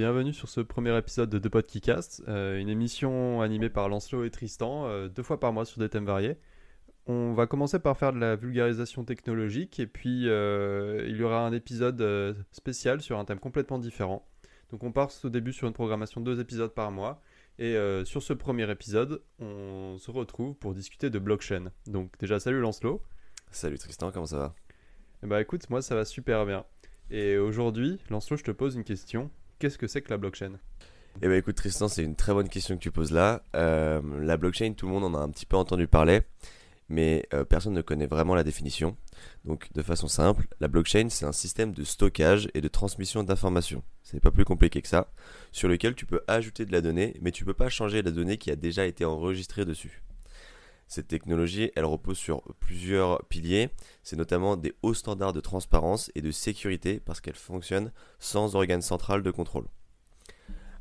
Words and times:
bienvenue 0.00 0.32
sur 0.32 0.48
ce 0.48 0.62
premier 0.62 0.96
épisode 0.96 1.28
de 1.28 1.38
The 1.38 1.50
Podcast, 1.50 2.22
euh, 2.26 2.58
une 2.58 2.70
émission 2.70 3.42
animée 3.42 3.68
par 3.68 3.90
Lancelot 3.90 4.24
et 4.24 4.30
Tristan, 4.30 4.86
euh, 4.86 5.08
deux 5.08 5.22
fois 5.22 5.38
par 5.38 5.52
mois 5.52 5.66
sur 5.66 5.78
des 5.78 5.90
thèmes 5.90 6.06
variés. 6.06 6.38
On 7.04 7.34
va 7.34 7.46
commencer 7.46 7.78
par 7.78 7.98
faire 7.98 8.14
de 8.14 8.18
la 8.18 8.34
vulgarisation 8.34 9.04
technologique 9.04 9.78
et 9.78 9.86
puis 9.86 10.26
euh, 10.26 11.04
il 11.06 11.18
y 11.18 11.22
aura 11.22 11.44
un 11.46 11.52
épisode 11.52 12.00
euh, 12.00 12.32
spécial 12.50 13.02
sur 13.02 13.18
un 13.18 13.26
thème 13.26 13.40
complètement 13.40 13.78
différent. 13.78 14.26
Donc 14.70 14.84
on 14.84 14.90
part 14.90 15.10
au 15.22 15.28
début 15.28 15.52
sur 15.52 15.68
une 15.68 15.74
programmation 15.74 16.22
de 16.22 16.32
deux 16.32 16.40
épisodes 16.40 16.72
par 16.72 16.90
mois 16.90 17.20
et 17.58 17.76
sur 18.06 18.22
ce 18.22 18.32
premier 18.32 18.70
épisode, 18.70 19.22
on 19.38 19.98
se 19.98 20.10
retrouve 20.10 20.54
pour 20.54 20.72
discuter 20.72 21.10
de 21.10 21.18
blockchain. 21.18 21.72
Donc 21.86 22.16
déjà 22.18 22.40
salut 22.40 22.60
Lancelot. 22.62 23.02
Salut 23.50 23.76
Tristan, 23.76 24.10
comment 24.12 24.24
ça 24.24 24.38
va? 24.38 24.54
Eh 25.22 25.26
bah 25.26 25.42
écoute, 25.42 25.68
moi 25.68 25.82
ça 25.82 25.94
va 25.94 26.06
super 26.06 26.46
bien. 26.46 26.64
Et 27.10 27.36
aujourd'hui, 27.36 28.00
Lancelot, 28.08 28.38
je 28.38 28.44
te 28.44 28.50
pose 28.50 28.76
une 28.76 28.84
question. 28.84 29.30
Qu'est-ce 29.60 29.76
que 29.76 29.86
c'est 29.86 30.00
que 30.00 30.08
la 30.08 30.16
blockchain? 30.16 30.52
Eh 31.20 31.28
ben 31.28 31.34
écoute 31.34 31.54
Tristan, 31.54 31.86
c'est 31.88 32.02
une 32.02 32.16
très 32.16 32.32
bonne 32.32 32.48
question 32.48 32.76
que 32.78 32.80
tu 32.80 32.90
poses 32.90 33.12
là. 33.12 33.42
Euh, 33.54 34.00
la 34.22 34.38
blockchain, 34.38 34.72
tout 34.72 34.86
le 34.86 34.92
monde 34.92 35.04
en 35.04 35.14
a 35.14 35.22
un 35.22 35.28
petit 35.28 35.44
peu 35.44 35.58
entendu 35.58 35.86
parler, 35.86 36.22
mais 36.88 37.26
euh, 37.34 37.44
personne 37.44 37.74
ne 37.74 37.82
connaît 37.82 38.06
vraiment 38.06 38.34
la 38.34 38.42
définition. 38.42 38.96
Donc 39.44 39.70
de 39.74 39.82
façon 39.82 40.08
simple, 40.08 40.46
la 40.60 40.68
blockchain 40.68 41.08
c'est 41.10 41.26
un 41.26 41.32
système 41.32 41.74
de 41.74 41.84
stockage 41.84 42.48
et 42.54 42.62
de 42.62 42.68
transmission 42.68 43.22
d'informations. 43.22 43.82
C'est 44.02 44.18
pas 44.18 44.30
plus 44.30 44.46
compliqué 44.46 44.80
que 44.80 44.88
ça, 44.88 45.12
sur 45.52 45.68
lequel 45.68 45.94
tu 45.94 46.06
peux 46.06 46.22
ajouter 46.26 46.64
de 46.64 46.72
la 46.72 46.80
donnée, 46.80 47.14
mais 47.20 47.30
tu 47.30 47.44
peux 47.44 47.52
pas 47.52 47.68
changer 47.68 48.00
la 48.00 48.12
donnée 48.12 48.38
qui 48.38 48.50
a 48.50 48.56
déjà 48.56 48.86
été 48.86 49.04
enregistrée 49.04 49.66
dessus. 49.66 50.02
Cette 50.90 51.06
technologie, 51.06 51.70
elle 51.76 51.84
repose 51.84 52.18
sur 52.18 52.42
plusieurs 52.58 53.24
piliers. 53.26 53.70
C'est 54.02 54.16
notamment 54.16 54.56
des 54.56 54.74
hauts 54.82 54.92
standards 54.92 55.32
de 55.32 55.40
transparence 55.40 56.10
et 56.16 56.20
de 56.20 56.32
sécurité 56.32 56.98
parce 56.98 57.20
qu'elle 57.20 57.36
fonctionne 57.36 57.92
sans 58.18 58.56
organe 58.56 58.82
central 58.82 59.22
de 59.22 59.30
contrôle. 59.30 59.68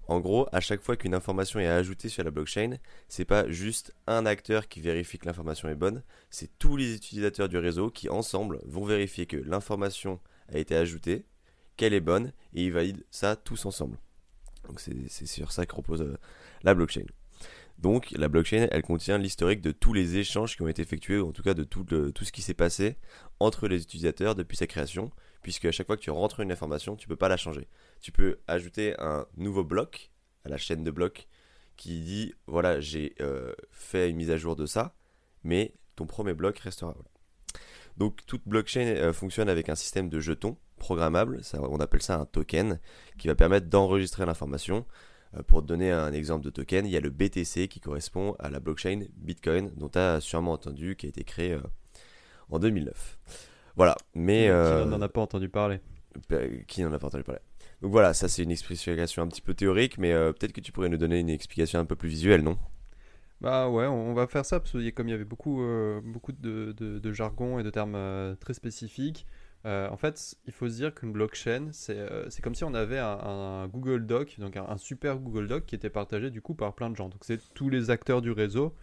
En 0.08 0.20
gros, 0.20 0.48
à 0.52 0.62
chaque 0.62 0.82
fois 0.82 0.98
qu'une 0.98 1.14
information 1.14 1.60
est 1.60 1.68
ajoutée 1.68 2.10
sur 2.10 2.24
la 2.24 2.32
blockchain, 2.32 2.78
c'est 3.08 3.24
pas 3.24 3.48
juste 3.52 3.94
un 4.08 4.26
acteur 4.26 4.68
qui 4.68 4.82
vérifie 4.82 5.20
que 5.20 5.28
l'information 5.28 5.70
est 5.70 5.76
bonne, 5.76 6.02
c'est 6.32 6.50
tous 6.58 6.76
les 6.76 6.96
utilisateurs 6.96 7.48
du 7.48 7.60
réseau 7.60 7.92
qui 7.92 8.10
ensemble 8.10 8.60
vont 8.66 8.86
vérifier 8.86 9.28
que 9.28 9.38
l'information 9.38 10.20
a 10.52 10.58
été 10.58 10.76
ajoutée, 10.76 11.24
qu'elle 11.78 11.94
est 11.94 12.00
bonne 12.00 12.34
et 12.56 12.64
ils 12.64 12.74
valident 12.74 13.06
ça 13.12 13.36
tous 13.36 13.68
ensemble. 13.68 14.00
Donc 14.68 14.80
c'est 14.80 15.28
sur 15.28 15.52
ça 15.52 15.68
que 15.68 15.76
repose 15.76 16.02
euh, 16.02 16.18
la 16.64 16.74
blockchain. 16.74 17.06
Donc 17.80 18.12
la 18.12 18.28
blockchain, 18.28 18.68
elle 18.72 18.82
contient 18.82 19.18
l'historique 19.18 19.62
de 19.62 19.72
tous 19.72 19.94
les 19.94 20.18
échanges 20.18 20.56
qui 20.56 20.62
ont 20.62 20.68
été 20.68 20.82
effectués, 20.82 21.18
ou 21.18 21.30
en 21.30 21.32
tout 21.32 21.44
cas 21.44 21.54
de 21.54 21.64
tout, 21.64 21.86
ce 22.24 22.32
qui 22.32 22.42
s'est 22.42 22.54
passé 22.54 22.98
entre 23.40 23.68
les 23.68 23.82
utilisateurs 23.82 24.36
depuis 24.36 24.58
sa 24.58 24.68
création, 24.68 25.12
puisque 25.42 25.66
à 25.66 25.72
chaque 25.72 25.88
fois 25.88 25.96
que 25.96 26.02
tu 26.02 26.12
rentres 26.12 26.42
une 26.42 26.52
information, 26.52 26.98
tu 26.98 27.08
peux 27.08 27.16
pas 27.16 27.30
la 27.30 27.38
changer. 27.38 27.68
Tu 28.02 28.12
peux 28.12 28.40
ajouter 28.48 28.96
un 29.00 29.26
nouveau 29.38 29.64
bloc 29.64 30.12
à 30.44 30.50
la 30.50 30.58
chaîne 30.58 30.84
de 30.84 30.92
blocs 30.92 31.28
qui 31.78 32.02
dit 32.02 32.34
voilà 32.48 32.82
j'ai 32.82 33.16
euh, 33.22 33.54
fait 33.72 34.10
une 34.10 34.18
mise 34.18 34.32
à 34.32 34.36
jour 34.38 34.58
de 34.58 34.66
ça, 34.66 34.94
mais 35.44 35.74
ton 35.96 36.06
premier 36.06 36.34
bloc 36.34 36.60
restera. 36.60 36.96
Donc 37.96 38.26
toute 38.26 38.46
blockchain 38.46 38.82
euh, 38.82 39.14
fonctionne 39.14 39.48
avec 39.48 39.70
un 39.70 39.76
système 39.76 40.10
de 40.10 40.20
jetons 40.20 40.58
programmable, 40.80 41.44
ça, 41.44 41.62
on 41.62 41.80
appelle 41.80 42.02
ça 42.02 42.16
un 42.16 42.26
token, 42.26 42.80
qui 43.18 43.28
va 43.28 43.36
permettre 43.36 43.68
d'enregistrer 43.68 44.26
l'information. 44.26 44.86
Euh, 45.36 45.44
Pour 45.44 45.62
te 45.62 45.68
donner 45.68 45.92
un 45.92 46.14
exemple 46.14 46.44
de 46.46 46.50
token, 46.50 46.86
il 46.86 46.92
y 46.92 46.98
a 46.98 47.02
le 47.02 47.10
BTC 47.10 47.68
qui 47.68 47.80
correspond 47.80 48.36
à 48.40 48.50
la 48.50 48.60
blockchain 48.60 49.02
Bitcoin, 49.18 49.72
dont 49.76 49.90
tu 49.90 50.00
as 50.00 50.22
sûrement 50.22 50.54
entendu, 50.54 50.96
qui 50.96 51.06
a 51.06 51.10
été 51.10 51.24
créé 51.24 51.54
euh, 51.54 51.62
en 52.50 52.60
2009. 52.60 53.20
Voilà, 53.76 53.98
mais... 54.16 54.46
Qui 54.46 54.52
euh, 54.52 54.86
n'en 54.86 55.02
a 55.02 55.10
pas 55.10 55.22
entendu 55.22 55.50
parler 55.50 55.80
euh, 56.32 56.60
qui 56.68 56.82
n'en 56.84 56.92
a 56.94 57.00
pas 57.00 57.08
entendu 57.08 57.24
parler. 57.24 57.42
Donc 57.82 57.92
voilà, 57.92 58.14
ça 58.14 58.28
c'est 58.28 58.44
une 58.44 58.52
explication 58.52 59.24
un 59.24 59.28
petit 59.28 59.42
peu 59.42 59.54
théorique, 59.54 59.98
mais 59.98 60.12
euh, 60.12 60.34
peut-être 60.34 60.54
que 60.54 60.62
tu 60.62 60.72
pourrais 60.72 60.90
nous 60.90 60.98
donner 60.98 61.20
une 61.20 61.30
explication 61.30 61.80
un 61.80 61.86
peu 61.86 61.96
plus 61.96 62.10
visuelle, 62.10 62.42
non? 62.44 62.58
Bah 63.42 63.70
ouais, 63.70 63.86
on 63.86 64.14
va 64.14 64.28
faire 64.28 64.46
ça 64.46 64.60
parce 64.60 64.74
que 64.74 64.90
comme 64.90 65.08
il 65.08 65.12
y 65.12 65.14
avait 65.14 65.24
beaucoup, 65.24 65.62
euh, 65.62 66.02
beaucoup 66.04 66.34
de, 66.34 66.74
de- 66.78 67.00
de 67.00 67.12
jargon 67.14 67.58
et 67.60 67.64
de 67.64 67.70
termes 67.70 67.96
euh, 67.96 68.36
très 68.36 68.54
spécifiques. 68.54 69.26
Euh, 69.66 69.90
en 69.90 69.98
fait, 69.98 70.36
il 70.46 70.54
faut 70.54 70.70
se 70.70 70.76
dire 70.76 70.94
qu'une 70.94 71.12
blockchain, 71.12 71.70
c'est 71.72 71.98
euh, 71.98 72.30
comme 72.42 72.56
si 72.56 72.64
on 72.64 72.74
avait 72.74 73.00
un, 73.00 73.68
Google 73.68 74.06
Doc, 74.06 74.36
donc 74.40 74.56
un, 74.56 74.78
super 74.78 75.18
Google 75.18 75.48
Doc 75.48 75.66
qui 75.66 75.76
était 75.76 75.90
partagé 75.90 76.30
du 76.30 76.42
coup 76.42 76.56
par 76.56 76.74
plein 76.76 76.90
de 76.90 76.96
gens. 76.96 77.10
Donc 77.10 77.24
c'est 77.24 77.54
tous 77.54 77.70
les 77.70 77.90
acteurs 77.90 78.22
du 78.22 78.32
réseau 78.32 78.74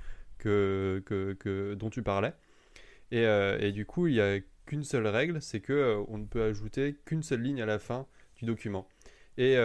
dont 0.44 1.90
tu 1.90 2.02
parlais. 2.02 2.34
Et, 3.10 3.24
euh, 3.24 3.70
du 3.70 3.86
coup, 3.86 4.06
il 4.06 4.14
n'y 4.14 4.20
a 4.20 4.38
qu'une 4.66 4.84
seule 4.84 5.06
règle, 5.06 5.40
c'est 5.40 5.60
que 5.60 5.72
euh, 5.72 6.04
on 6.08 6.18
ne 6.18 6.26
peut 6.26 6.42
ajouter 6.42 6.96
qu'une 7.04 7.22
seule 7.22 7.40
ligne 7.42 7.62
à 7.62 7.66
la 7.66 7.78
fin 7.78 8.06
du 8.36 8.44
document. 8.44 8.86
Et, 9.38 9.56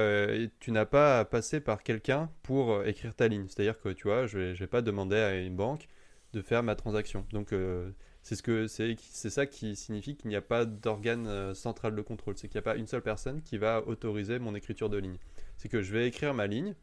tu 0.60 0.72
n'as 0.72 0.86
pas 0.86 1.20
à 1.20 1.26
passer 1.26 1.62
par 1.62 1.84
quelqu'un 1.84 2.30
pour 2.44 2.84
écrire 2.86 3.16
ta 3.16 3.28
ligne. 3.28 3.48
C'est-à-dire 3.48 3.80
que 3.80 3.90
tu 3.90 4.08
vois, 4.08 4.28
je 4.28 4.54
vais 4.54 4.68
pas 4.68 4.82
demander 4.82 5.18
à 5.18 5.36
une 5.38 5.56
banque 5.56 5.88
de 6.34 6.42
faire 6.42 6.64
ma 6.64 6.76
transaction. 6.76 7.26
Donc 7.32 7.54
c'est 8.24 8.36
ce 8.36 8.44
que 8.44 8.68
c'est 8.68 9.30
ça 9.30 9.46
qui 9.46 9.76
signifie 9.76 10.16
qu'il 10.16 10.30
n'y 10.30 10.36
a 10.36 10.42
pas 10.42 10.66
d'organe 10.66 11.28
euh, 11.28 11.54
central 11.54 11.96
de 11.96 12.02
contrôle. 12.02 12.36
C'est 12.38 12.48
qu'il 12.48 12.58
n'y 12.58 12.64
a 12.64 12.74
pas 12.74 12.76
une 12.76 12.88
seule 12.88 13.02
personne 13.02 13.42
qui 13.42 13.58
va 13.58 13.86
autoriser 13.88 14.40
mon 14.40 14.54
écriture 14.56 14.90
de 14.90 14.98
ligne. 14.98 15.18
C'est 15.58 15.70
que 15.70 15.82
je 15.82 15.92
vais 15.92 16.08
écrire 16.08 16.34
ma 16.34 16.48
ligne 16.48 16.76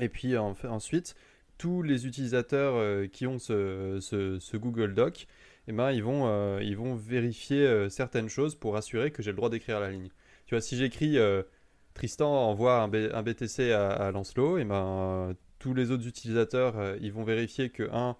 et 0.00 0.08
puis 0.08 0.36
en- 0.36 0.56
ensuite 0.64 1.14
tous 1.58 1.82
les 1.82 2.06
utilisateurs 2.06 2.74
euh, 2.76 3.06
qui 3.06 3.26
ont 3.26 3.38
ce, 3.38 3.98
ce- 4.00 4.56
Google 4.56 4.94
Doc, 4.94 5.26
eh 5.68 5.72
ben, 5.72 5.92
ils 5.92 6.02
vont, 6.02 6.26
euh, 6.26 6.60
ils 6.62 6.76
vont 6.76 6.94
vérifier 6.94 7.88
certaines 7.90 8.28
choses 8.28 8.54
pour 8.54 8.76
assurer 8.76 9.10
que 9.10 9.22
j'ai 9.22 9.30
le 9.32 9.36
droit 9.36 9.50
d'écrire 9.50 9.80
la 9.80 9.90
ligne. 9.90 10.08
Tu 10.46 10.54
vois, 10.54 10.60
si 10.60 10.76
j'écris 10.76 11.18
Tristan 11.94 12.30
envoie 12.30 12.80
un, 12.82 12.88
BTC 12.88 13.72
à, 13.72 14.10
Lancelot, 14.12 14.58
et 14.58 14.64
ben, 14.64 15.34
tous 15.58 15.74
les 15.74 15.90
autres 15.90 16.06
utilisateurs, 16.06 16.96
ils 17.00 17.12
vont 17.12 17.24
vérifier 17.24 17.70
que, 17.70 17.88
un, 17.92 18.16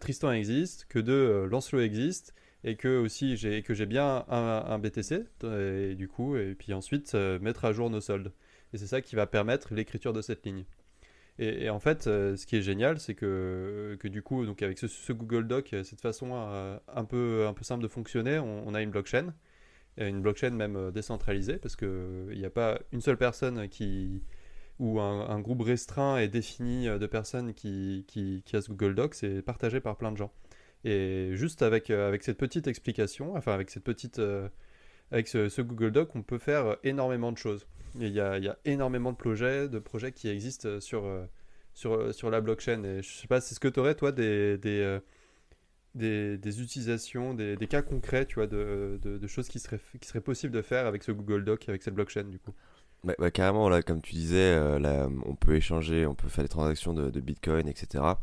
Tristan 0.00 0.32
existe, 0.32 0.86
que 0.88 0.98
deux, 0.98 1.12
euh, 1.12 1.46
Lancelot 1.46 1.80
existe, 1.80 2.34
et 2.64 2.76
que 2.76 2.98
aussi 2.98 3.36
j'ai 3.36 3.62
que 3.62 3.74
j'ai 3.74 3.86
bien 3.86 4.24
un, 4.28 4.78
BTC, 4.78 5.24
et 5.44 5.94
du 5.94 6.08
coup, 6.08 6.36
et 6.36 6.54
puis 6.54 6.72
ensuite 6.72 7.14
euh, 7.14 7.38
mettre 7.38 7.64
à 7.64 7.72
jour 7.72 7.90
nos 7.90 8.00
soldes. 8.00 8.32
Et 8.72 8.78
c'est 8.78 8.86
ça 8.86 9.00
qui 9.00 9.16
va 9.16 9.26
permettre 9.26 9.74
l'écriture 9.74 10.12
de 10.12 10.22
cette 10.22 10.44
ligne. 10.44 10.64
Et, 11.38 11.68
en 11.68 11.80
fait, 11.80 12.06
euh, 12.06 12.34
ce 12.36 12.46
qui 12.46 12.56
est 12.56 12.62
génial, 12.62 12.98
c'est 12.98 13.14
que, 13.14 13.96
que 14.00 14.08
du 14.08 14.22
coup, 14.22 14.46
donc 14.46 14.62
avec 14.62 14.78
ce, 14.78 15.12
Google 15.12 15.46
Doc, 15.46 15.74
euh, 15.74 15.84
cette 15.84 16.00
façon 16.00 16.30
euh, 16.32 16.78
un, 16.88 17.04
peu, 17.04 17.46
un 17.46 17.52
peu 17.52 17.62
simple 17.62 17.82
de 17.82 17.88
fonctionner, 17.88 18.38
on, 18.38 18.66
on 18.66 18.74
a 18.74 18.80
une 18.80 18.90
blockchain, 18.90 19.34
une 19.98 20.22
blockchain 20.22 20.50
même 20.50 20.76
euh, 20.76 20.90
décentralisée, 20.90 21.58
parce 21.58 21.76
qu'il 21.76 22.34
n'y 22.34 22.44
a 22.46 22.50
pas 22.50 22.78
une 22.92 23.02
seule 23.02 23.18
personne 23.18 23.68
qui, 23.68 24.22
ou 24.78 25.00
un, 25.00 25.28
un 25.28 25.40
groupe 25.40 25.62
restreint 25.62 26.18
et 26.18 26.28
défini 26.28 26.88
euh, 26.88 26.98
de 26.98 27.06
personnes 27.06 27.54
qui, 27.54 28.04
qui, 28.08 28.42
qui 28.44 28.56
a 28.56 28.62
ce 28.62 28.70
Google 28.70 28.94
Doc, 28.94 29.14
c'est 29.14 29.42
partagé 29.42 29.80
par 29.80 29.96
plein 29.96 30.12
de 30.12 30.16
gens. 30.16 30.32
Et 30.84 31.30
juste 31.32 31.62
avec, 31.62 31.90
euh, 31.90 32.08
avec 32.08 32.22
cette 32.22 32.38
petite 32.38 32.66
explication, 32.66 33.34
enfin 33.36 33.52
avec 33.52 33.70
cette 33.70 33.84
petite, 33.84 34.18
euh, 34.18 34.48
avec 35.10 35.28
ce, 35.28 35.60
Google 35.62 35.92
Doc, 35.92 36.14
on 36.14 36.22
peut 36.22 36.38
faire 36.38 36.76
énormément 36.84 37.32
de 37.32 37.38
choses. 37.38 37.66
Il 37.98 38.08
y 38.08 38.20
a, 38.20 38.38
y 38.38 38.48
a 38.48 38.58
énormément 38.64 39.12
de 39.12 39.16
projets, 39.16 39.68
de 39.68 39.78
projets 39.78 40.12
qui 40.12 40.28
existent 40.28 40.80
sur, 40.80 41.04
sur, 41.72 42.12
sur 42.14 42.30
la 42.30 42.40
blockchain. 42.42 42.84
Et 42.84 43.02
je 43.02 43.10
sais 43.10 43.26
pas, 43.26 43.40
c'est 43.40 43.54
ce 43.54 43.60
que 43.60 43.68
tu 43.68 43.80
aurais, 43.80 43.94
toi, 43.94 44.12
des, 44.12 44.58
des, 44.58 44.98
des, 45.94 46.60
utilisations, 46.60 47.32
des, 47.32 47.56
des 47.56 47.66
cas 47.66 47.82
concrets, 47.82 48.26
tu 48.26 48.34
vois, 48.34 48.46
de, 48.46 48.98
de, 49.02 49.16
de 49.16 49.26
choses 49.26 49.48
qui 49.48 49.58
seraient, 49.58 49.80
qui 49.98 50.06
seraient 50.06 50.20
possibles 50.20 50.52
de 50.52 50.62
faire 50.62 50.86
avec 50.86 51.02
ce 51.02 51.12
Google 51.12 51.44
Doc, 51.44 51.68
avec 51.68 51.82
cette 51.82 51.94
blockchain, 51.94 52.24
du 52.24 52.38
coup? 52.38 52.52
Bah, 53.06 53.14
bah, 53.18 53.30
Carrément, 53.30 53.68
là, 53.68 53.82
comme 53.82 54.02
tu 54.02 54.14
disais, 54.14 54.52
euh, 54.54 55.08
on 55.24 55.36
peut 55.36 55.54
échanger, 55.54 56.06
on 56.06 56.14
peut 56.14 56.28
faire 56.28 56.44
des 56.44 56.48
transactions 56.48 56.92
de, 56.92 57.20
Bitcoin, 57.20 57.68
etc. 57.68 58.02
En 58.04 58.16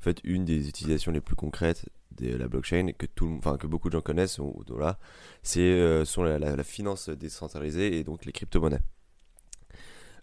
fait, 0.00 0.20
une 0.24 0.44
des 0.44 0.68
utilisations 0.68 1.12
les 1.12 1.20
plus 1.20 1.36
concrètes 1.36 1.88
de 2.18 2.36
la 2.36 2.48
blockchain, 2.48 2.92
que, 2.98 3.06
tout, 3.06 3.32
enfin, 3.38 3.56
que 3.56 3.66
beaucoup 3.66 3.88
de 3.88 3.94
gens 3.94 4.00
connaissent, 4.00 4.38
ou 4.40 4.64
là, 4.76 4.98
c'est 5.42 5.60
euh, 5.60 6.04
sont 6.04 6.24
la, 6.24 6.62
finance 6.64 7.08
décentralisée 7.08 7.98
et 7.98 8.04
donc 8.04 8.24
les 8.24 8.32
crypto-monnaies. 8.32 8.82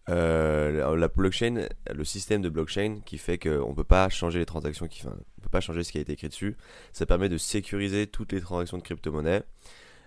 Euh, 0.10 0.96
la 0.96 1.08
blockchain, 1.08 1.70
le 1.90 2.04
système 2.04 2.42
de 2.42 2.50
blockchain 2.50 3.00
qui 3.06 3.18
fait 3.18 3.38
qu'on 3.38 3.70
ne 3.70 3.76
peut 3.76 3.84
pas 3.86 4.10
changer 4.10 4.40
les 4.40 4.46
transactions, 4.46 4.88
qui, 4.88 5.06
enfin, 5.06 5.16
on 5.38 5.42
peut 5.42 5.50
pas 5.50 5.62
changer 5.62 5.84
ce 5.84 5.92
qui 5.92 6.00
a 6.00 6.02
été 6.02 6.14
écrit 6.14 6.28
dessus, 6.28 6.58
ça 6.92 7.06
permet 7.06 7.30
de 7.30 7.38
sécuriser 7.38 8.08
toutes 8.08 8.34
les 8.34 8.42
transactions 8.42 8.78
de 8.78 8.84
crypto-monnaies. 8.84 9.44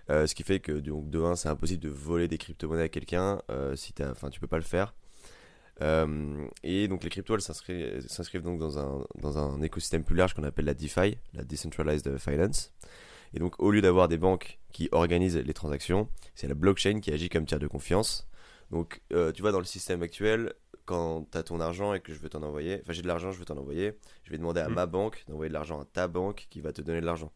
Euh, 0.09 0.27
ce 0.27 0.35
qui 0.35 0.43
fait 0.43 0.59
que 0.59 0.71
donc, 0.71 1.09
de 1.09 1.19
1, 1.19 1.35
c'est 1.35 1.49
impossible 1.49 1.81
de 1.83 1.89
voler 1.89 2.27
des 2.27 2.37
crypto-monnaies 2.37 2.83
à 2.83 2.89
quelqu'un, 2.89 3.41
euh, 3.49 3.75
si 3.75 3.93
enfin, 4.01 4.29
tu 4.29 4.39
peux 4.39 4.47
pas 4.47 4.57
le 4.57 4.63
faire. 4.63 4.93
Euh, 5.81 6.47
et 6.63 6.87
donc 6.87 7.03
les 7.03 7.09
cryptos 7.09 7.35
elles 7.35 7.41
s'inscrivent 7.41 8.41
donc 8.43 8.59
dans 8.59 8.79
un, 8.79 9.05
dans 9.21 9.37
un 9.37 9.61
écosystème 9.61 10.05
plus 10.05 10.15
large 10.15 10.33
qu'on 10.33 10.43
appelle 10.43 10.63
la 10.65 10.73
DeFi, 10.73 11.17
la 11.33 11.43
Decentralized 11.43 12.17
Finance. 12.17 12.71
Et 13.33 13.39
donc 13.39 13.59
au 13.61 13.71
lieu 13.71 13.81
d'avoir 13.81 14.07
des 14.07 14.17
banques 14.17 14.59
qui 14.71 14.87
organisent 14.93 15.35
les 15.37 15.53
transactions, 15.53 16.07
c'est 16.33 16.47
la 16.47 16.53
blockchain 16.53 17.01
qui 17.01 17.11
agit 17.11 17.27
comme 17.27 17.45
tiers 17.45 17.59
de 17.59 17.67
confiance. 17.67 18.25
Donc 18.71 19.01
euh, 19.11 19.33
tu 19.33 19.41
vois 19.41 19.51
dans 19.51 19.59
le 19.59 19.65
système 19.65 20.01
actuel, 20.01 20.53
quand 20.85 21.27
tu 21.29 21.37
as 21.37 21.43
ton 21.43 21.59
argent 21.59 21.93
et 21.93 21.99
que 21.99 22.13
je 22.13 22.19
veux 22.19 22.29
t'en 22.29 22.43
envoyer, 22.43 22.79
enfin 22.81 22.93
j'ai 22.93 23.01
de 23.01 23.07
l'argent, 23.07 23.31
je 23.33 23.39
veux 23.39 23.45
t'en 23.45 23.57
envoyer, 23.57 23.97
je 24.23 24.31
vais 24.31 24.37
demander 24.37 24.61
à 24.61 24.69
Mhm. 24.69 24.75
ma 24.75 24.85
banque 24.85 25.25
d'envoyer 25.27 25.49
de 25.49 25.53
l'argent 25.53 25.81
à 25.81 25.85
ta 25.85 26.07
banque 26.07 26.47
qui 26.49 26.61
va 26.61 26.71
te 26.71 26.81
donner 26.81 27.01
de 27.01 27.05
l'argent. 27.05 27.33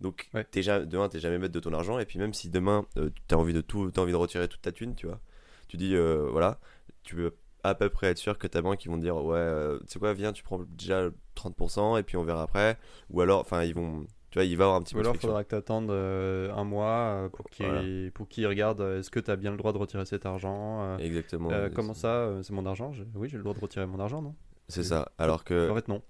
Donc 0.00 0.28
Ouais. 0.34 0.44
t'es 0.50 0.62
ja- 0.62 0.80
de 0.84 0.98
un, 0.98 1.08
t'es 1.08 1.20
jamais 1.20 1.38
maître 1.38 1.52
de 1.54 1.60
ton 1.60 1.72
argent 1.72 1.98
et 1.98 2.06
puis 2.06 2.18
même 2.18 2.32
si 2.34 2.48
demain 2.50 2.86
tu 2.94 3.34
as 3.34 3.38
envie 3.38 3.52
de 3.52 3.60
tout, 3.60 3.90
t'as 3.90 4.02
envie 4.02 4.12
de 4.12 4.16
retirer 4.16 4.48
toute 4.48 4.62
ta 4.62 4.72
thune, 4.72 4.94
tu 4.94 5.06
vois, 5.06 5.20
tu 5.68 5.76
dis 5.76 5.94
euh, 5.94 6.28
voilà, 6.30 6.58
tu 7.02 7.14
peux 7.16 7.32
à 7.62 7.74
peu 7.74 7.90
près 7.90 8.06
être 8.08 8.18
sûr 8.18 8.38
que 8.38 8.46
ta 8.46 8.62
banque 8.62 8.82
ils 8.84 8.88
vont 8.88 8.96
te 8.96 9.02
dire 9.02 9.16
ouais 9.16 9.36
euh, 9.36 9.78
tu 9.80 9.84
sais 9.88 9.98
quoi 9.98 10.14
viens 10.14 10.32
tu 10.32 10.42
prends 10.42 10.60
déjà 10.70 11.10
30% 11.34 11.98
et 11.98 12.02
puis 12.02 12.16
on 12.16 12.24
verra 12.24 12.42
après 12.42 12.78
ou 13.10 13.20
alors 13.20 13.40
enfin 13.40 13.62
ils 13.64 13.74
vont 13.74 14.06
tu 14.30 14.38
vois 14.38 14.44
il 14.44 14.56
va 14.56 14.64
y 14.64 14.66
avoir 14.66 14.76
un 14.76 14.82
petit 14.82 14.94
Ou 14.94 14.98
peu 14.98 15.02
de 15.02 15.08
alors 15.08 15.16
il 15.16 15.20
faudra 15.20 15.44
que 15.44 15.50
tu 15.50 15.54
attendes 15.56 15.90
un 15.90 16.64
mois 16.64 16.86
euh, 16.88 17.28
pour 17.28 17.50
qu'il 17.50 17.66
Voilà. 17.66 17.82
pour 18.14 18.28
qu'il 18.28 18.46
regarde 18.46 18.80
euh, 18.80 19.00
est-ce 19.00 19.10
que 19.10 19.20
tu 19.20 19.30
as 19.30 19.36
bien 19.36 19.50
le 19.50 19.58
droit 19.58 19.74
de 19.74 19.78
retirer 19.78 20.06
cet 20.06 20.24
argent 20.24 20.82
euh, 20.82 20.96
exactement 20.96 21.50
euh, 21.52 21.68
Comment 21.74 21.92
ça 21.92 22.08
euh, 22.14 22.42
C'est 22.42 22.54
mon 22.54 22.64
argent 22.64 22.92
Oui, 23.14 23.28
j'ai 23.28 23.36
le 23.36 23.42
droit 23.42 23.54
de 23.54 23.60
retirer 23.60 23.84
mon 23.84 24.00
argent, 24.00 24.22
non? 24.22 24.34
C'est 24.68 24.84
ça 24.84 25.12
alors 25.18 25.44
que 25.44 25.68
En 25.68 25.74
fait, 25.74 25.88
non. 25.88 26.00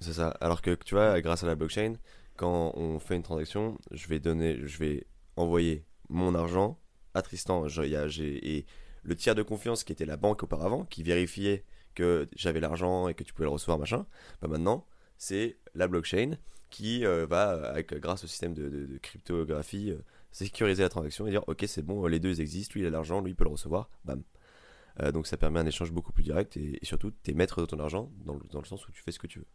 C'est 0.00 0.12
ça. 0.12 0.28
Alors 0.40 0.60
que 0.60 0.74
tu 0.74 0.94
vois, 0.94 1.20
grâce 1.22 1.42
à 1.42 1.46
la 1.46 1.54
blockchain, 1.54 1.94
quand 2.38 2.72
on 2.76 2.98
fait 3.00 3.16
une 3.16 3.22
transaction, 3.22 3.76
je 3.90 4.08
vais 4.08 4.20
donner, 4.20 4.58
je 4.64 4.78
vais 4.78 5.06
envoyer 5.36 5.84
mon 6.08 6.34
argent 6.34 6.78
à 7.14 7.20
Tristan. 7.20 7.68
Je- 7.68 7.82
et 8.22 8.64
le 9.02 9.14
tiers 9.16 9.34
de 9.34 9.42
confiance 9.42 9.84
qui 9.84 9.92
était 9.92 10.06
la 10.06 10.16
banque 10.16 10.44
auparavant, 10.44 10.84
qui 10.84 11.02
vérifiait 11.02 11.64
que 11.94 12.28
j'avais 12.36 12.60
l'argent 12.60 13.08
et 13.08 13.14
que 13.14 13.24
tu 13.24 13.34
pouvais 13.34 13.46
le 13.46 13.50
recevoir, 13.50 13.78
machin, 13.78 14.06
bah 14.40 14.48
maintenant, 14.48 14.86
c'est 15.18 15.58
la 15.74 15.88
blockchain 15.88 16.38
qui 16.70 17.04
euh, 17.04 17.26
va, 17.26 17.82
grâce 17.82 18.22
au 18.22 18.28
système 18.28 18.54
de, 18.54 18.98
cryptographie, 19.02 19.90
euh, 19.90 19.98
sécuriser 20.30 20.84
la 20.84 20.88
transaction 20.90 21.26
et 21.26 21.30
dire 21.30 21.42
ok, 21.48 21.64
c'est 21.66 21.82
bon, 21.82 22.06
les 22.06 22.20
deux 22.20 22.40
existent, 22.40 22.74
lui 22.74 22.82
il 22.82 22.86
a 22.86 22.90
l'argent, 22.90 23.20
lui 23.20 23.32
il 23.32 23.34
peut 23.34 23.44
le 23.44 23.50
recevoir, 23.50 23.90
bam. 24.04 24.22
Euh, 25.00 25.10
donc 25.10 25.26
ça 25.26 25.36
permet 25.36 25.58
un 25.58 25.66
échange 25.66 25.90
beaucoup 25.90 26.12
plus 26.12 26.22
direct 26.22 26.56
et, 26.56 26.78
surtout 26.82 27.10
tu 27.22 27.32
es 27.32 27.34
maître 27.34 27.60
de 27.60 27.66
ton 27.66 27.80
argent 27.80 28.12
dans 28.24 28.34
le, 28.34 28.64
sens 28.64 28.86
où 28.86 28.92
tu 28.92 29.02
fais 29.02 29.12
ce 29.12 29.18
que 29.18 29.26
tu 29.26 29.40
veux. 29.40 29.46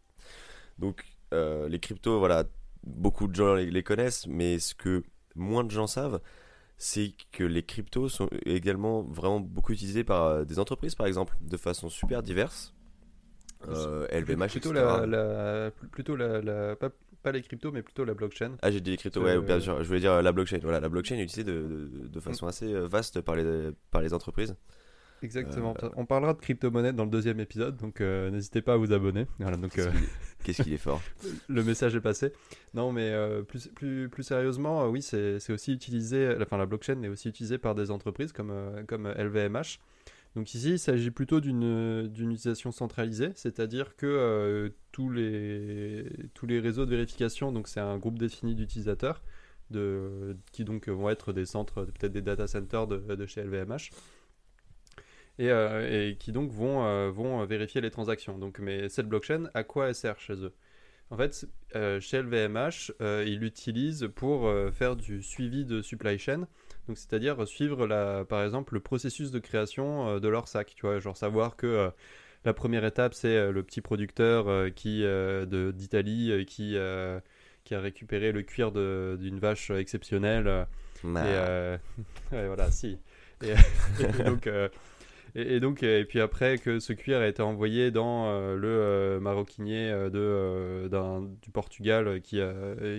Donc 0.78 1.04
les 1.32 1.80
cryptos, 1.80 2.18
voilà, 2.20 2.44
beaucoup 2.86 3.28
de 3.28 3.34
gens 3.34 3.54
les, 3.54 3.82
connaissent, 3.82 4.26
mais 4.26 4.58
ce 4.58 4.74
que 4.74 5.02
moins 5.34 5.64
de 5.64 5.70
gens 5.70 5.86
savent, 5.86 6.20
c'est 6.76 7.14
que 7.32 7.44
les 7.44 7.62
cryptos 7.62 8.08
sont 8.08 8.28
également 8.46 9.02
vraiment 9.02 9.40
beaucoup 9.40 9.72
utilisés 9.72 10.04
par 10.04 10.24
euh, 10.24 10.44
des 10.44 10.58
entreprises 10.58 10.94
par 10.94 11.06
exemple, 11.06 11.34
de 11.40 11.56
façon 11.56 11.88
super 11.88 12.22
diverse. 12.22 12.74
Euh, 13.68 14.06
LVMH, 14.10 14.48
plutôt 14.50 14.72
la, 14.72 15.06
la- 15.06 15.70
pl- 15.70 15.88
plutôt 15.90 16.16
la, 16.16 16.42
la- 16.42 16.76
pas, 16.76 16.90
pas 17.22 17.32
les 17.32 17.40
cryptos, 17.40 17.72
mais 17.72 17.82
plutôt 17.82 18.04
la 18.04 18.12
blockchain. 18.12 18.56
Ah, 18.60 18.70
j'ai 18.70 18.80
dit 18.82 18.90
les 18.90 18.96
cryptos, 18.98 19.22
Euh, 19.22 19.38
ouais, 19.40 19.46
bien 19.46 19.58
sûr. 19.60 19.82
Je 19.82 19.88
voulais 19.88 20.00
dire 20.00 20.12
euh, 20.12 20.22
la 20.22 20.32
blockchain. 20.32 20.58
Voilà, 20.62 20.80
la 20.80 20.88
blockchain 20.90 21.14
est 21.16 21.22
utilisée 21.22 21.44
de, 21.44 21.88
de, 22.02 22.08
de 22.08 22.20
façon 22.20 22.46
assez 22.46 22.70
euh, 22.74 22.86
vaste 22.86 23.22
par 23.22 23.36
les, 23.36 23.70
par 23.90 24.02
les 24.02 24.12
entreprises. 24.12 24.54
Exactement. 25.22 25.74
Euh, 25.82 25.88
On 25.96 26.04
parlera 26.04 26.34
de 26.34 26.38
crypto-monnaie 26.40 26.92
dans 26.92 27.04
le 27.04 27.10
deuxième 27.10 27.40
épisode, 27.40 27.76
donc 27.76 28.00
euh, 28.00 28.30
n'hésitez 28.30 28.60
pas 28.62 28.74
à 28.74 28.76
vous 28.76 28.92
abonner. 28.92 29.26
Voilà, 29.38 29.56
donc 29.56 29.78
euh, 29.78 29.90
Qu'est-ce 29.90 29.92
qu'il 29.94 30.04
est- 30.04 30.42
Qu'est-ce 30.44 30.62
qu'il 30.62 30.72
est 30.74 30.78
fort. 30.78 31.00
le 31.48 31.62
message 31.64 31.96
est 31.96 32.00
passé. 32.00 32.32
Non, 32.74 32.92
mais 32.92 33.10
euh, 33.10 33.42
plus, 33.42 33.68
plus, 33.68 34.08
plus 34.10 34.22
sérieusement, 34.22 34.84
euh, 34.84 34.88
oui, 34.88 35.00
c'est 35.00 35.38
c'est 35.40 35.52
aussi 35.52 35.72
utilisé, 35.72 36.36
enfin 36.42 36.58
la 36.58 36.66
blockchain 36.66 37.02
est 37.02 37.08
aussi 37.08 37.28
utilisée 37.28 37.56
par 37.58 37.74
des 37.74 37.90
entreprises 37.90 38.32
comme, 38.32 38.50
euh, 38.50 38.82
comme 38.86 39.08
LVMH. 39.08 39.78
Donc 40.36 40.52
ici, 40.52 40.72
il 40.72 40.78
s'agit 40.80 41.12
plutôt 41.12 41.40
d'une 41.40 42.08
d'une 42.08 42.32
utilisation 42.32 42.72
centralisée, 42.72 43.30
c'est-à-dire 43.36 43.94
que 43.96 44.04
euh, 44.06 44.68
tous, 44.90 45.08
les, 45.08 46.06
tous 46.34 46.46
les 46.46 46.58
réseaux 46.58 46.84
de 46.86 46.90
vérification, 46.90 47.52
donc 47.52 47.68
c'est 47.68 47.78
un 47.80 47.96
groupe 47.98 48.18
défini 48.18 48.56
d'utilisateurs, 48.56 49.22
de, 49.70 50.36
qui 50.52 50.64
donc 50.64 50.88
vont 50.88 51.08
être 51.08 51.32
des 51.32 51.46
centres, 51.46 51.84
peut-être 51.84 52.12
des 52.12 52.20
data 52.20 52.48
centers 52.48 52.88
de, 52.88 52.96
de 53.14 53.26
chez 53.26 53.44
LVMH, 53.44 53.90
et, 55.38 55.50
euh, 55.50 56.10
et 56.10 56.16
qui 56.16 56.32
donc 56.32 56.50
vont, 56.50 56.84
euh, 56.84 57.10
vont 57.10 57.44
vérifier 57.44 57.80
les 57.80 57.90
transactions. 57.90 58.38
Donc, 58.38 58.58
mais 58.58 58.88
cette 58.88 59.08
blockchain, 59.08 59.48
à 59.54 59.64
quoi 59.64 59.88
elle 59.88 59.94
sert 59.94 60.18
chez 60.20 60.34
eux? 60.34 60.52
En 61.10 61.16
fait, 61.16 61.46
euh, 61.76 62.00
chez 62.00 62.18
LVMH, 62.18 62.92
euh, 63.00 63.24
ils 63.26 63.38
l'utilisent 63.38 64.08
pour 64.14 64.46
euh, 64.46 64.70
faire 64.70 64.96
du 64.96 65.22
suivi 65.22 65.64
de 65.64 65.82
supply 65.82 66.18
chain. 66.18 66.48
Donc, 66.88 66.98
c'est-à-dire 66.98 67.46
suivre, 67.46 67.86
la, 67.86 68.24
par 68.24 68.42
exemple, 68.42 68.74
le 68.74 68.80
processus 68.80 69.30
de 69.30 69.38
création 69.38 70.08
euh, 70.08 70.20
de 70.20 70.28
leur 70.28 70.48
sac. 70.48 70.72
Tu 70.74 70.86
vois, 70.86 70.98
genre 71.00 71.16
savoir 71.16 71.56
que 71.56 71.66
euh, 71.66 71.90
la 72.44 72.54
première 72.54 72.84
étape, 72.84 73.14
c'est 73.14 73.36
euh, 73.36 73.52
le 73.52 73.62
petit 73.62 73.80
producteur 73.80 74.48
euh, 74.48 74.70
qui 74.70 75.02
euh, 75.04 75.72
d'Italie 75.72 76.30
euh, 76.32 76.44
qui, 76.44 76.76
euh, 76.76 77.20
qui 77.64 77.74
a 77.74 77.80
récupéré 77.80 78.32
le 78.32 78.42
cuir 78.42 78.72
d'une 78.72 79.38
vache 79.38 79.70
exceptionnelle. 79.70 80.46
euh, 80.48 80.64
Nah. 81.04 81.20
et 81.20 81.34
euh, 81.36 81.76
ouais, 82.32 82.46
voilà, 82.46 82.70
si. 82.70 82.98
Et, 83.42 83.52
et 84.00 84.22
donc, 84.24 84.46
euh, 84.46 84.68
et, 85.36 85.58
donc, 85.58 85.82
euh, 85.82 86.00
et 86.00 86.04
puis 86.04 86.20
après 86.20 86.58
que 86.58 86.78
ce 86.78 86.92
cuir 86.92 87.18
a 87.18 87.26
été 87.26 87.42
envoyé 87.42 87.90
dans 87.90 88.28
euh, 88.28 88.54
le 88.54 88.68
euh, 88.68 89.20
maroquinier 89.20 89.90
de, 89.90 90.88
du 91.42 91.50
Portugal 91.50 92.20
qui, 92.20 92.40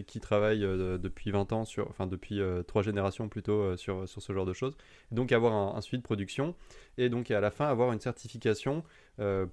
qui 0.06 0.20
travaille 0.20 0.60
depuis 0.60 1.32
20 1.32 1.54
ans, 1.54 1.66
sur, 1.66 1.90
enfin 1.90 2.08
depuis 2.08 2.42
trois 2.68 2.82
générations 2.82 3.30
plutôt 3.30 3.78
sur, 3.78 4.08
sur 4.08 4.22
ce 4.22 4.34
genre 4.34 4.46
de 4.46 4.54
choses. 4.54 4.76
Donc 5.12 5.32
avoir 5.32 5.76
un, 5.76 5.82
suivi 5.82 6.00
de 6.00 6.04
production 6.04 6.56
et 6.98 7.10
donc 7.10 7.32
à 7.32 7.40
la 7.40 7.52
fin 7.52 7.68
avoir 7.68 7.94
une 7.94 8.00
certification 8.00 8.84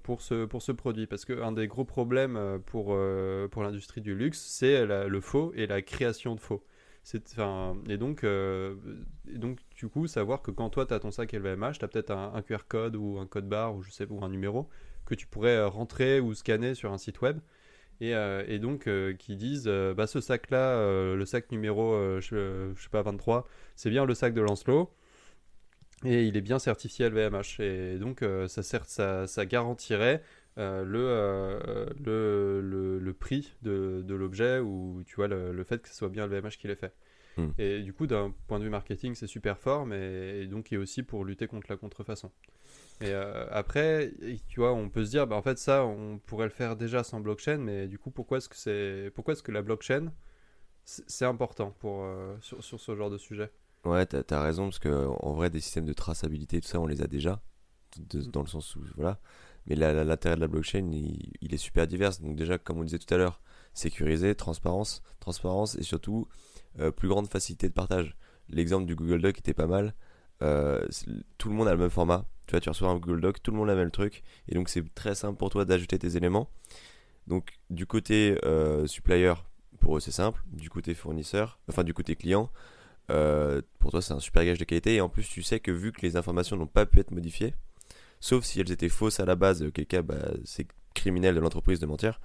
pour, 0.03 0.21
ce, 0.21 0.45
pour 0.45 0.61
ce 0.61 0.71
produit. 0.71 1.07
Parce 1.07 1.25
qu'un 1.25 1.51
des 1.51 1.67
gros 1.67 1.85
problèmes 1.85 2.59
pour, 2.65 2.97
pour 3.51 3.63
l'industrie 3.63 4.01
du 4.01 4.15
luxe, 4.15 4.39
c'est 4.39 4.85
le 4.85 5.21
faux 5.21 5.53
et 5.55 5.67
la 5.67 5.81
création 5.81 6.35
de 6.35 6.39
faux. 6.39 6.63
Et, 7.89 7.97
donc, 7.97 8.23
euh, 8.23 8.75
donc, 9.25 9.59
du 9.75 9.87
coup, 9.89 10.07
savoir 10.07 10.41
que 10.41 10.51
quand 10.51 10.69
toi, 10.69 10.85
tu 10.85 10.93
as 10.93 10.99
ton 10.99 11.11
sac 11.11 11.33
LVMH, 11.33 11.73
tu 11.79 11.85
as 11.85 11.87
peut-être 11.87 12.11
un, 12.11 12.41
QR 12.41 12.65
code 12.67 12.95
ou 12.95 13.19
un 13.19 13.27
code 13.27 13.47
barre 13.47 13.75
ou, 13.75 13.83
je 13.83 13.91
sais, 13.91 14.07
ou 14.09 14.23
un 14.23 14.29
numéro 14.29 14.69
que 15.05 15.13
tu 15.15 15.27
pourrais 15.27 15.57
euh, 15.57 15.67
rentrer 15.67 16.21
ou 16.21 16.33
scanner 16.33 16.75
sur 16.75 16.93
un 16.93 16.97
site 16.97 17.21
web. 17.21 17.39
Et, 17.99 18.15
euh, 18.15 18.57
donc, 18.57 18.89
qui 19.17 19.35
disent 19.35 19.67
bah, 19.67 20.07
ce 20.07 20.21
sac-là, 20.21 21.13
le 21.13 21.25
sac 21.25 21.51
numéro, 21.51 22.19
je, 22.21 22.73
sais 22.77 22.89
pas, 22.89 23.01
23, 23.01 23.47
c'est 23.75 23.89
bien 23.89 24.05
le 24.05 24.13
sac 24.13 24.33
de 24.33 24.41
Lancelot. 24.41 24.89
Et 26.05 26.25
il 26.25 26.35
est 26.35 26.41
bien 26.41 26.59
certifié 26.59 27.09
LVMH. 27.09 27.59
Et 27.59 27.97
donc, 27.97 28.25
ça, 28.47 29.27
ça 29.27 29.45
garantirait 29.45 30.21
euh, 30.57 30.83
le, 30.83 30.99
euh, 30.99 31.85
le, 32.03 32.61
le, 32.61 32.99
le 32.99 33.13
prix 33.13 33.53
de, 33.61 34.03
de 34.05 34.15
l'objet 34.15 34.59
ou 34.59 35.03
tu 35.05 35.15
vois 35.15 35.27
le, 35.27 35.51
le 35.51 35.63
fait 35.63 35.81
que 35.81 35.89
ce 35.89 35.95
soit 35.95 36.09
bien 36.09 36.25
LVMH 36.25 36.57
qui 36.59 36.67
l'ait 36.67 36.75
fait. 36.75 36.93
Hmm. 37.37 37.49
Et 37.57 37.81
du 37.81 37.93
coup, 37.93 38.05
d'un 38.07 38.33
point 38.47 38.59
de 38.59 38.63
vue 38.63 38.69
marketing, 38.69 39.15
c'est 39.15 39.27
super 39.27 39.57
fort, 39.57 39.85
mais 39.85 40.41
et 40.41 40.47
donc 40.47 40.71
et 40.71 40.77
aussi 40.77 41.03
pour 41.03 41.25
lutter 41.25 41.47
contre 41.47 41.67
la 41.69 41.77
contrefaçon. 41.77 42.31
Et 43.01 43.07
euh, 43.09 43.47
après, 43.51 44.13
et 44.21 44.39
tu 44.47 44.59
vois, 44.59 44.73
on 44.73 44.89
peut 44.89 45.03
se 45.05 45.09
dire, 45.09 45.27
bah, 45.27 45.35
en 45.35 45.41
fait, 45.41 45.57
ça, 45.57 45.85
on 45.85 46.19
pourrait 46.19 46.45
le 46.45 46.51
faire 46.51 46.75
déjà 46.75 47.03
sans 47.03 47.19
blockchain, 47.19 47.57
mais 47.57 47.87
du 47.87 47.97
coup, 47.97 48.11
pourquoi 48.11 48.37
est-ce 48.37 48.49
que 48.49 48.55
c'est, 48.57 49.11
pourquoi 49.15 49.33
est-ce 49.33 49.43
que 49.43 49.51
la 49.51 49.61
blockchain, 49.61 50.11
c'est 50.85 51.25
important 51.25 51.71
pour 51.79 52.05
sur, 52.41 52.63
sur 52.63 52.79
ce 52.79 52.95
genre 52.95 53.09
de 53.09 53.17
sujet? 53.17 53.51
Ouais, 53.85 54.05
t'as 54.05 54.23
as 54.37 54.43
raison, 54.43 54.65
parce 54.65 54.79
que 54.79 55.07
en 55.07 55.33
vrai, 55.33 55.49
des 55.49 55.59
systèmes 55.59 55.85
de 55.85 55.93
traçabilité, 55.93 56.61
tout 56.61 56.67
ça, 56.67 56.79
on 56.79 56.87
les 56.87 57.01
a 57.01 57.07
déjà, 57.07 57.41
de- 57.97 58.19
Mm. 58.19 58.31
dans 58.31 58.41
le 58.41 58.47
sens 58.47 58.75
où, 58.75 58.81
voilà. 58.95 59.19
Mais 59.67 59.75
l'intérêt 59.75 60.35
de 60.35 60.41
la 60.41 60.47
blockchain, 60.47 60.91
il, 60.91 61.53
est 61.53 61.57
super 61.57 61.87
divers. 61.87 62.11
Donc 62.19 62.35
déjà, 62.35 62.57
comme 62.57 62.79
on 62.79 62.83
disait 62.83 62.99
tout 62.99 63.13
à 63.13 63.17
l'heure, 63.17 63.41
sécurisé, 63.73 64.35
transparence, 64.35 65.01
transparence 65.19 65.75
et 65.75 65.83
surtout 65.83 66.27
euh, 66.79 66.91
plus 66.91 67.07
grande 67.07 67.27
facilité 67.27 67.69
de 67.69 67.73
partage. 67.73 68.17
L'exemple 68.49 68.85
du 68.85 68.95
Google 68.95 69.21
Doc 69.21 69.37
était 69.37 69.53
pas 69.53 69.67
mal. 69.67 69.93
Euh, 70.41 70.85
tout 71.37 71.49
le 71.49 71.55
monde 71.55 71.67
a 71.67 71.71
le 71.71 71.77
même 71.77 71.89
format. 71.89 72.25
Tu 72.45 72.51
vois, 72.51 72.59
tu 72.59 72.69
reçois 72.69 72.89
un 72.89 72.97
Google 72.97 73.21
Doc, 73.21 73.41
tout 73.41 73.51
le 73.51 73.57
monde 73.57 73.69
a 73.69 73.73
le 73.73 73.79
même 73.79 73.91
truc. 73.91 74.23
Et 74.49 74.55
donc 74.55 74.67
c'est 74.67 74.83
très 74.93 75.15
simple 75.15 75.37
pour 75.37 75.49
toi 75.49 75.63
d'ajouter 75.63 75.97
tes 75.97 76.17
éléments. 76.17 76.49
Donc 77.27 77.53
du 77.69 77.85
côté 77.85 78.37
euh, 78.43 78.85
supplier, 78.85 79.33
pour 79.79 79.95
eux 79.95 79.99
c'est 80.01 80.11
simple. 80.11 80.43
Du 80.51 80.69
côté 80.69 80.93
fournisseur, 80.93 81.59
enfin 81.69 81.85
du 81.85 81.93
côté 81.93 82.17
client, 82.17 82.51
pour 83.07 83.91
toi, 83.91 84.01
c'est 84.01 84.13
un 84.13 84.19
super 84.19 84.43
gage 84.43 84.57
de 84.57 84.65
qualité. 84.65 84.95
Et 84.95 85.01
en 85.01 85.07
plus, 85.07 85.27
tu 85.29 85.41
sais 85.41 85.59
que 85.59 85.71
vu 85.71 85.91
que 85.93 86.01
les 86.01 86.17
informations 86.17 86.57
n'ont 86.57 86.67
pas 86.67 86.85
pu 86.85 86.99
être 86.99 87.11
modifiées, 87.11 87.53
sauf 88.23 88.45
si 88.45 88.59
elles 88.61 88.71
étaient 88.71 88.89
fausses 88.89 89.19
à 89.19 89.25
la 89.25 89.35
base, 89.35 89.63
auquel 89.63 89.85
cas 89.85 90.01
bah, 90.01 90.31
c'est 90.45 90.67
criminel 90.93 91.35
de 91.35 91.39
l'entreprise 91.41 91.79
de 91.79 91.85
mentir, 91.85 92.21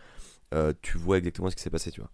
euh, 0.55 0.73
tu 0.83 0.97
vois 0.99 1.19
exactement 1.19 1.50
ce 1.50 1.57
qui 1.57 1.62
s'est 1.62 1.71
passé, 1.71 1.90
tu 1.90 2.00
vois. 2.00 2.11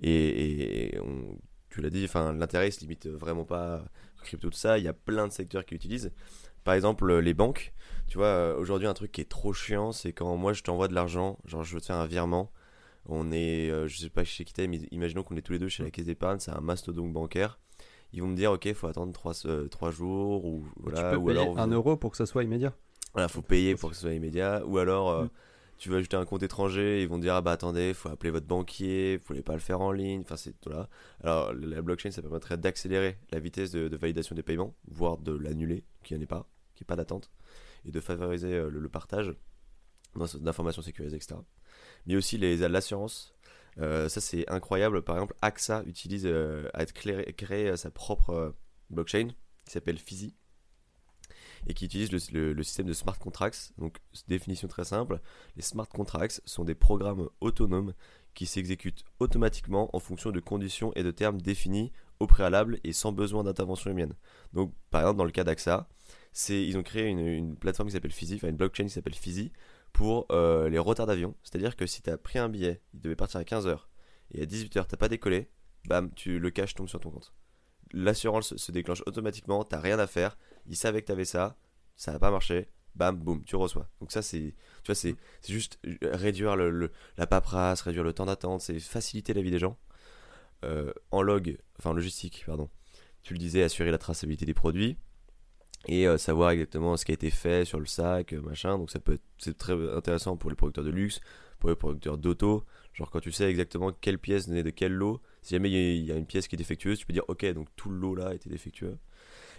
Et, 0.00 0.94
et 0.94 1.00
on- 1.00 1.38
tu 1.70 1.80
l'as 1.82 1.90
dit, 1.90 2.06
l'intérêt 2.14 2.68
il 2.68 2.72
se 2.72 2.80
limite 2.80 3.06
vraiment 3.08 3.44
pas 3.44 3.84
au 4.20 4.22
crypto, 4.24 4.50
tout 4.50 4.56
ça. 4.56 4.78
Il 4.78 4.84
y 4.84 4.88
a 4.88 4.92
plein 4.92 5.26
de 5.26 5.32
secteurs 5.32 5.64
qui 5.64 5.74
l'utilisent. 5.74 6.12
Par 6.64 6.74
exemple, 6.74 7.18
les 7.18 7.34
banques. 7.34 7.72
Tu 8.08 8.18
vois, 8.18 8.26
euh, 8.26 8.56
aujourd'hui, 8.56 8.86
un 8.88 8.94
truc 8.94 9.12
qui 9.12 9.20
est 9.22 9.28
trop 9.30 9.52
chiant, 9.54 9.92
c'est 9.92 10.12
quand 10.12 10.36
moi 10.36 10.52
je 10.52 10.62
t'envoie 10.62 10.88
de 10.88 10.94
l'argent, 10.94 11.38
genre 11.46 11.64
je 11.64 11.74
veux 11.74 11.80
te 11.80 11.86
faire 11.86 11.96
un 11.96 12.06
virement. 12.06 12.52
On 13.06 13.32
est, 13.32 13.70
euh, 13.70 13.88
je 13.88 13.98
sais 13.98 14.10
pas 14.10 14.24
chez 14.24 14.44
qui 14.44 14.52
t'es, 14.52 14.66
mais 14.68 14.78
imaginons 14.92 15.22
qu'on 15.22 15.36
est 15.36 15.42
tous 15.42 15.52
les 15.52 15.58
deux 15.58 15.68
chez 15.68 15.82
la 15.82 15.90
caisse 15.90 16.06
d'épargne, 16.06 16.38
c'est 16.40 16.52
un 16.52 16.60
mastodonte 16.60 17.12
bancaire 17.12 17.58
ils 18.14 18.20
vont 18.20 18.28
me 18.28 18.36
dire 18.36 18.52
ok 18.52 18.72
faut 18.74 18.86
attendre 18.86 19.12
3, 19.12 19.90
jours 19.90 20.44
ou 20.44 20.64
voilà 20.76 20.98
Tu 20.98 21.04
peux 21.10 21.16
ou 21.16 21.26
payer 21.26 21.38
alors 21.40 21.58
un 21.58 21.68
euro 21.68 21.96
pour 21.96 22.10
que 22.10 22.16
ça 22.16 22.26
soit 22.26 22.44
immédiat. 22.44 22.74
Voilà, 23.14 23.28
faut 23.28 23.42
payer 23.42 23.74
pour 23.76 23.90
que 23.90 23.96
ce 23.96 24.02
soit 24.02 24.14
immédiat 24.14 24.64
ou 24.66 24.78
alors 24.78 25.10
euh, 25.10 25.24
Mm. 25.24 25.30
tu 25.78 25.88
veux 25.90 25.96
ajouter 25.98 26.16
un 26.16 26.24
compte 26.24 26.42
étranger 26.42 27.02
ils 27.02 27.08
vont 27.08 27.18
dire 27.18 27.34
ah 27.34 27.40
bah 27.42 27.52
attendez 27.52 27.92
faut 27.94 28.08
appeler 28.08 28.30
votre 28.30 28.46
banquier 28.46 29.16
vous 29.18 29.24
pouvez 29.24 29.42
pas 29.42 29.52
le 29.54 29.58
faire 29.58 29.80
en 29.80 29.90
ligne 29.92 30.20
enfin 30.22 30.36
c'est 30.36 30.54
voilà 30.64 30.88
alors 31.22 31.52
la 31.52 31.82
blockchain 31.82 32.10
ça 32.12 32.22
permettrait 32.22 32.56
d'accélérer 32.56 33.18
la 33.32 33.40
vitesse 33.40 33.70
de, 33.72 33.88
de 33.88 33.96
validation 33.96 34.34
des 34.36 34.42
paiements 34.44 34.74
voire 34.86 35.18
de 35.18 35.32
l'annuler 35.32 35.84
qu'il 36.04 36.16
n'y 36.16 36.20
en 36.20 36.24
ait 36.24 36.26
pas 36.26 36.46
qu'il 36.74 36.84
n'y 36.84 36.86
ait 36.86 36.92
pas 36.92 36.96
d'attente 36.96 37.30
et 37.84 37.90
de 37.90 38.00
favoriser 38.00 38.54
euh, 38.54 38.70
le, 38.70 38.78
le 38.80 38.88
partage 38.88 39.34
d'in- 40.14 40.38
d'informations 40.40 40.82
sécurisées 40.82 41.16
etc 41.16 41.40
mais 42.06 42.14
aussi 42.16 42.38
les 42.38 42.56
l'assurance 42.68 43.34
euh, 43.78 44.06
ça 44.10 44.20
c'est 44.20 44.46
incroyable. 44.50 45.00
Par 45.02 45.16
exemple, 45.16 45.34
AXA 45.40 45.82
utilise 45.86 46.26
a 46.26 46.84
créé, 46.84 47.32
créé, 47.32 47.74
sa 47.78 47.90
propre 47.90 48.54
blockchain 48.90 49.28
qui 49.64 49.72
s'appelle 49.72 49.96
Fizi. 49.98 50.34
Et 51.66 51.74
qui 51.74 51.84
utilise 51.84 52.10
le, 52.32 52.62
système 52.62 52.86
de 52.86 52.92
smart 52.92 53.18
contracts. 53.18 53.72
Donc, 53.78 53.98
définition 54.28 54.68
très 54.68 54.84
simple, 54.84 55.20
les 55.56 55.62
smart 55.62 55.88
contracts 55.88 56.40
sont 56.44 56.64
des 56.64 56.74
programmes 56.74 57.28
autonomes 57.40 57.94
qui 58.34 58.46
s'exécutent 58.46 59.04
automatiquement 59.18 59.94
en 59.94 59.98
fonction 59.98 60.30
de 60.30 60.40
conditions 60.40 60.92
et 60.94 61.02
de 61.02 61.10
termes 61.10 61.40
définis 61.40 61.92
au 62.18 62.26
préalable 62.26 62.78
et 62.84 62.92
sans 62.92 63.12
besoin 63.12 63.44
d'intervention 63.44 63.90
humaine. 63.90 64.14
Donc, 64.52 64.72
par 64.90 65.02
exemple, 65.02 65.18
dans 65.18 65.24
le 65.24 65.30
cas 65.30 65.44
d'AXA, 65.44 65.88
ils 66.48 66.76
ont 66.78 66.82
créé 66.82 67.08
une, 67.08 67.56
plateforme 67.56 67.88
qui 67.88 67.94
s'appelle 67.94 68.12
Fizi, 68.12 68.36
enfin 68.36 68.48
une 68.48 68.56
blockchain 68.56 68.84
qui 68.84 68.90
s'appelle 68.90 69.14
Fizi, 69.14 69.52
pour 69.92 70.26
euh, 70.32 70.68
les 70.68 70.78
retards 70.78 71.06
d'avion. 71.06 71.34
C'est-à-dire 71.42 71.76
que 71.76 71.86
si 71.86 72.00
tu 72.02 72.10
as 72.10 72.16
pris 72.16 72.38
un 72.38 72.48
billet, 72.48 72.80
il 72.94 73.00
devait 73.00 73.16
partir 73.16 73.40
à 73.40 73.44
15h, 73.44 73.78
et 74.32 74.42
à 74.42 74.46
18h, 74.46 74.86
t'as 74.86 74.96
pas 74.96 75.08
décollé, 75.08 75.50
bam, 75.86 76.12
tu, 76.14 76.38
le 76.38 76.50
cash 76.50 76.74
tombe 76.74 76.88
sur 76.88 77.00
ton 77.00 77.10
compte. 77.10 77.34
L'assurance 77.92 78.56
se 78.56 78.72
déclenche 78.72 79.02
automatiquement, 79.04 79.64
t'as 79.64 79.80
rien 79.80 79.98
à 79.98 80.06
faire, 80.06 80.38
ils 80.66 80.76
savaient 80.76 81.02
que 81.02 81.06
t'avais 81.06 81.24
ça, 81.24 81.56
ça 81.96 82.12
n'a 82.12 82.18
pas 82.18 82.30
marché, 82.30 82.68
bam, 82.94 83.16
boum, 83.16 83.44
tu 83.44 83.56
reçois. 83.56 83.88
Donc 84.00 84.12
ça, 84.12 84.22
c'est, 84.22 84.54
tu 84.82 84.86
vois, 84.86 84.94
c'est, 84.94 85.16
juste 85.46 85.78
réduire 86.02 86.56
le, 86.56 86.90
la 87.16 87.26
paperasse, 87.26 87.82
réduire 87.82 88.04
le 88.04 88.12
temps 88.12 88.26
d'attente, 88.26 88.60
c'est 88.60 88.78
faciliter 88.80 89.34
la 89.34 89.42
vie 89.42 89.50
des 89.50 89.58
gens. 89.58 89.78
Euh, 90.64 90.92
en 91.10 91.22
log, 91.22 91.58
enfin 91.78 91.92
logistique, 91.92 92.44
pardon. 92.46 92.68
Tu 93.22 93.34
le 93.34 93.38
disais, 93.38 93.62
assurer 93.62 93.90
la 93.90 93.98
traçabilité 93.98 94.46
des 94.46 94.54
produits 94.54 94.96
et 95.88 96.06
euh, 96.06 96.18
savoir 96.18 96.50
exactement 96.50 96.96
ce 96.96 97.04
qui 97.04 97.12
a 97.12 97.14
été 97.14 97.30
fait 97.30 97.64
sur 97.64 97.80
le 97.80 97.86
sac, 97.86 98.32
euh, 98.32 98.40
machin. 98.40 98.78
Donc 98.78 98.90
ça 98.90 99.00
peut 99.00 99.14
être 99.14 99.22
c'est 99.38 99.56
très 99.56 99.74
intéressant 99.94 100.36
pour 100.36 100.50
les 100.50 100.56
producteurs 100.56 100.84
de 100.84 100.90
luxe, 100.90 101.20
pour 101.58 101.70
les 101.70 101.76
producteurs 101.76 102.18
d'auto. 102.18 102.64
Genre 102.92 103.10
quand 103.10 103.20
tu 103.20 103.32
sais 103.32 103.50
exactement 103.50 103.92
quelle 103.92 104.18
pièce 104.18 104.48
venait 104.48 104.62
de 104.62 104.70
quel 104.70 104.92
lot, 104.92 105.20
si 105.42 105.54
jamais 105.54 105.70
il 105.70 106.04
y, 106.04 106.12
a 106.12 106.16
une 106.16 106.26
pièce 106.26 106.46
qui 106.46 106.56
est 106.56 106.58
défectueuse, 106.58 106.98
tu 106.98 107.06
peux 107.06 107.12
dire 107.12 107.24
ok 107.28 107.44
donc 107.54 107.68
tout 107.76 107.88
le 107.88 107.96
lot 107.96 108.14
là 108.14 108.34
était 108.34 108.50
défectueux. 108.50 108.98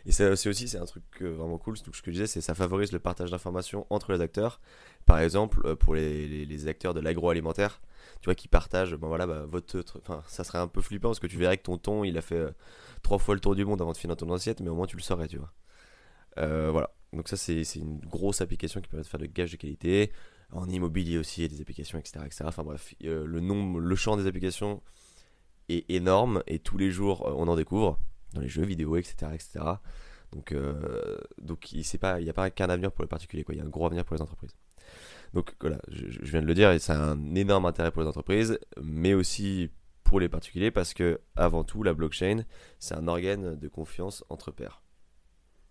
Et 0.05 0.11
c'est 0.11 0.29
aussi 0.29 0.67
c'est 0.67 0.77
un 0.77 0.85
truc 0.85 1.03
vraiment 1.21 1.57
cool. 1.57 1.77
Ce 1.77 1.83
que 1.83 1.91
je 2.07 2.11
disais 2.11 2.27
c'est 2.27 2.41
ça 2.41 2.55
favorise 2.55 2.91
le 2.91 2.99
partage 2.99 3.31
d'informations 3.31 3.87
entre 3.89 4.11
les 4.11 4.21
acteurs. 4.21 4.59
Par 5.05 5.19
exemple 5.19 5.75
pour 5.77 5.95
les, 5.95 6.45
les, 6.45 6.67
acteurs 6.67 6.93
de 6.93 6.99
l'agroalimentaire, 6.99 7.81
tu 8.19 8.25
vois 8.25 8.35
qui 8.35 8.49
partagent 8.49 8.95
ben 8.95 9.07
voilà 9.07 9.25
bah, 9.27 9.45
votre 9.47 9.83
enfin 9.97 10.21
ça 10.27 10.43
serait 10.43 10.57
un 10.57 10.67
peu 10.67 10.81
flippant 10.81 11.09
parce 11.09 11.19
que 11.19 11.27
tu 11.27 11.37
verrais 11.37 11.57
que 11.57 11.63
ton 11.63 11.77
thon 11.77 12.03
il 12.03 12.17
a 12.17 12.21
fait 12.21 12.35
euh, 12.35 12.51
trois 13.01 13.17
fois 13.17 13.33
le 13.33 13.39
tour 13.41 13.55
du 13.55 13.63
monde 13.63 13.81
avant 13.81 13.93
de 13.93 13.97
finir 13.97 14.17
ton 14.17 14.31
assiette, 14.33 14.59
mais 14.59 14.69
au 14.69 14.75
moins 14.75 14.87
tu 14.87 14.97
le 14.97 15.01
saurais 15.01 15.27
tu 15.27 15.37
vois. 15.37 15.53
Euh, 16.37 16.69
voilà. 16.71 16.93
Donc 17.13 17.27
ça 17.27 17.37
c'est 17.37 17.63
une 17.75 17.99
grosse 17.99 18.41
application 18.41 18.81
qui 18.81 18.89
permet 18.89 19.03
de 19.03 19.07
faire 19.07 19.19
de 19.19 19.25
gage 19.25 19.51
de 19.51 19.57
qualité. 19.57 20.11
En 20.51 20.69
immobilier 20.69 21.17
aussi, 21.17 21.41
il 21.41 21.43
y 21.43 21.45
a 21.45 21.47
des 21.47 21.61
applications, 21.61 21.97
etc. 21.97 22.19
etc. 22.25 22.43
Enfin 22.47 22.63
bref, 22.63 22.93
euh, 23.03 23.25
le, 23.25 23.39
nombre, 23.39 23.79
le 23.79 23.95
champ 23.95 24.17
des 24.17 24.27
applications 24.27 24.83
est 25.67 25.89
énorme 25.89 26.43
et 26.45 26.59
tous 26.59 26.77
les 26.77 26.91
jours 26.91 27.27
euh, 27.27 27.33
on 27.35 27.47
en 27.47 27.55
découvre 27.55 27.99
dans 28.33 28.41
les 28.41 28.49
jeux 28.49 28.65
vidéo, 28.65 28.97
etc. 28.97 29.31
etc. 29.33 29.59
Donc, 30.31 30.55
donc 31.39 31.71
il 31.71 31.85
n'y 32.21 32.29
a 32.29 32.33
pas 32.33 32.49
qu'un 32.49 32.69
avenir 32.69 32.91
pour 32.91 33.03
les 33.03 33.07
particuliers, 33.07 33.45
il 33.49 33.55
y 33.55 33.61
a 33.61 33.63
un 33.63 33.69
gros 33.69 33.85
avenir 33.85 34.03
pour 34.03 34.15
les 34.15 34.21
entreprises. 34.21 34.55
Donc 35.33 35.55
voilà, 35.59 35.79
je, 35.87 36.19
viens 36.21 36.41
de 36.41 36.47
le 36.47 36.53
dire, 36.53 36.71
et 36.71 36.79
c'est 36.79 36.93
un 36.93 37.35
énorme 37.35 37.65
intérêt 37.65 37.91
pour 37.91 38.03
les 38.03 38.07
entreprises, 38.07 38.59
mais 38.81 39.13
aussi 39.13 39.69
pour 40.03 40.19
les 40.19 40.29
particuliers 40.29 40.69
parce 40.69 40.93
que 40.93 41.19
avant 41.35 41.63
tout, 41.63 41.81
la 41.81 41.93
blockchain, 41.93 42.43
c'est 42.77 42.95
un 42.95 43.07
organe 43.07 43.55
de 43.55 43.67
confiance 43.67 44.23
entre 44.29 44.51
pairs. 44.51 44.83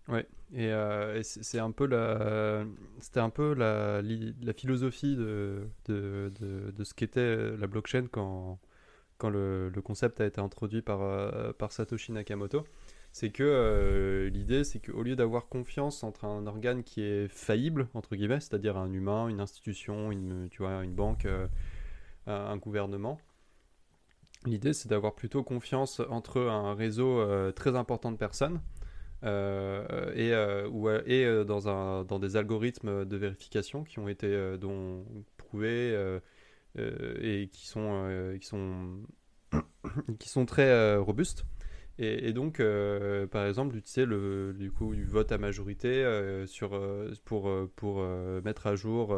Ouais, 0.09 0.27
et, 0.53 0.67
euh, 0.67 1.23
c'est 1.23 1.59
un 1.59 1.71
peu 1.71 1.85
la, 1.85 2.65
c'était 2.99 3.21
un 3.21 3.29
peu 3.29 3.53
la, 3.53 4.01
la 4.01 4.53
philosophie 4.53 5.15
de, 5.15 5.69
de, 5.85 6.33
de, 6.75 6.83
ce 6.83 6.93
qu'était 6.93 7.55
la 7.55 7.67
blockchain 7.67 8.07
quand, 8.11 8.59
quand 9.17 9.29
le, 9.29 9.71
concept 9.83 10.21
a 10.21 10.25
été 10.25 10.41
introduit 10.41 10.81
par, 10.81 11.01
euh, 11.01 11.51
Satoshi 11.69 12.11
Nakamoto. 12.11 12.63
C'est 13.11 13.29
que 13.29 13.43
euh, 13.43 14.29
l'idée, 14.29 14.63
c'est 14.63 14.79
qu'au 14.79 15.03
lieu 15.03 15.15
d'avoir 15.15 15.47
confiance 15.47 16.03
entre 16.03 16.25
un 16.25 16.47
organe 16.47 16.83
qui 16.83 17.03
est 17.03 17.27
faillible, 17.27 17.87
entre 17.93 18.15
guillemets, 18.15 18.39
c'est-à-dire 18.39 18.75
un 18.77 18.91
humain, 18.91 19.27
une 19.27 19.39
institution, 19.39 20.11
une, 20.11 20.49
tu 20.49 20.63
vois, 20.63 20.83
une 20.83 20.95
banque, 20.95 21.27
un 22.25 22.57
gouvernement, 22.57 23.19
l'idée 24.45 24.73
c'est 24.73 24.89
d'avoir 24.89 25.13
plutôt 25.13 25.43
confiance 25.43 26.01
entre 26.09 26.41
un 26.41 26.73
réseau 26.73 27.23
très 27.53 27.75
important 27.75 28.11
de 28.11 28.17
personnes 28.17 28.61
euh, 29.25 30.11
et, 30.15 30.33
euh, 30.33 30.67
ou, 30.67 30.89
et 30.89 31.25
euh, 31.25 31.45
dans, 31.45 31.69
un, 31.69 32.03
dans 32.03 32.19
des 32.19 32.35
algorithmes 32.35 33.05
de 33.05 33.17
vérification 33.17 33.83
qui 33.83 33.99
ont 33.99 34.09
été 34.09 34.57
dont, 34.57 35.05
prouvés 35.37 35.95
et 36.77 37.49
qui 37.51 37.67
sont, 37.67 38.37
qui 38.39 38.47
sont, 38.47 38.99
qui 40.19 40.29
sont 40.29 40.45
très 40.45 40.95
robustes. 40.97 41.45
Et, 41.99 42.33
donc, 42.33 42.61
par 43.31 43.45
exemple, 43.45 43.75
utiliser 43.75 44.05
le, 44.05 44.53
du, 44.53 44.71
coup, 44.71 44.95
du 44.95 45.05
vote 45.05 45.31
à 45.31 45.37
majorité 45.37 46.03
sur, 46.47 46.79
pour, 47.25 47.51
pour 47.75 48.03
mettre 48.43 48.67
à 48.67 48.75
jour 48.75 49.15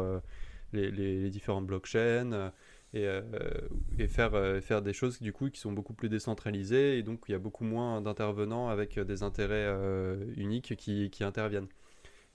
les, 0.72 0.90
les, 0.90 1.30
différentes 1.30 1.66
blockchains, 1.66 2.52
et, 2.96 3.06
euh, 3.06 3.20
et 3.98 4.08
faire, 4.08 4.34
euh, 4.34 4.60
faire 4.60 4.82
des 4.82 4.92
choses 4.92 5.20
du 5.20 5.32
coup 5.32 5.50
qui 5.50 5.60
sont 5.60 5.72
beaucoup 5.72 5.92
plus 5.92 6.08
décentralisées 6.08 6.98
et 6.98 7.02
donc 7.02 7.24
il 7.28 7.32
y 7.32 7.34
a 7.34 7.38
beaucoup 7.38 7.64
moins 7.64 8.00
d'intervenants 8.00 8.68
avec 8.68 8.98
des 8.98 9.22
intérêts 9.22 9.66
euh, 9.66 10.24
uniques 10.36 10.76
qui, 10.76 11.10
qui, 11.10 11.24
interviennent. 11.24 11.68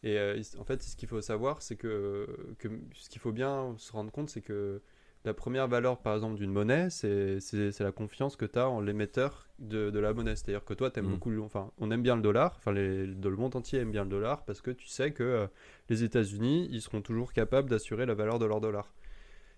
Et 0.04 0.18
en 0.58 0.64
fait, 0.64 0.82
ce 0.82 0.96
qu'il 0.96 1.08
faut 1.08 1.22
savoir, 1.22 1.62
c'est 1.62 1.76
que, 1.76 2.56
que, 2.58 2.68
ce 2.96 3.08
qu'il 3.08 3.22
faut 3.22 3.32
bien 3.32 3.76
se 3.78 3.92
rendre 3.92 4.12
compte, 4.12 4.32
c'est 4.32 4.42
que 4.42 4.82
la 5.24 5.34
première 5.34 5.68
valeur, 5.68 6.00
par 6.00 6.16
exemple, 6.16 6.36
d'une 6.36 6.52
monnaie, 6.52 6.90
c'est 6.90 7.80
la 7.80 7.92
confiance 7.92 8.36
que 8.36 8.46
tu 8.46 8.58
as 8.58 8.68
en 8.68 8.82
l'émetteur 8.82 9.48
de, 9.60 9.90
de, 9.92 10.00
la 10.00 10.14
monnaie. 10.14 10.36
C'est-à-dire 10.36 10.66
que 10.66 10.74
toi, 10.74 10.90
tu 10.90 11.00
aimes 11.00 11.08
mm. 11.08 11.12
beaucoup, 11.12 11.40
enfin, 11.42 11.72
on 11.80 11.92
aime 11.92 12.02
bien 12.02 12.16
le 12.16 12.22
dollar, 12.22 12.56
enfin, 12.58 12.72
les, 12.72 13.06
le 13.06 13.36
monde 13.36 13.56
entier 13.56 13.80
aime 13.80 13.92
bien 13.92 14.04
le 14.04 14.10
dollar 14.10 14.44
parce 14.46 14.62
que 14.62 14.72
tu 14.72 14.88
sais 14.88 15.12
que 15.12 15.48
les 15.90 16.04
États-Unis, 16.04 16.68
ils 16.72 16.82
seront 16.82 17.02
toujours 17.02 17.34
capables 17.34 17.70
d'assurer 17.70 18.06
la 18.06 18.16
valeur 18.16 18.40
de 18.40 18.46
leur 18.46 18.62
dollar. 18.62 18.94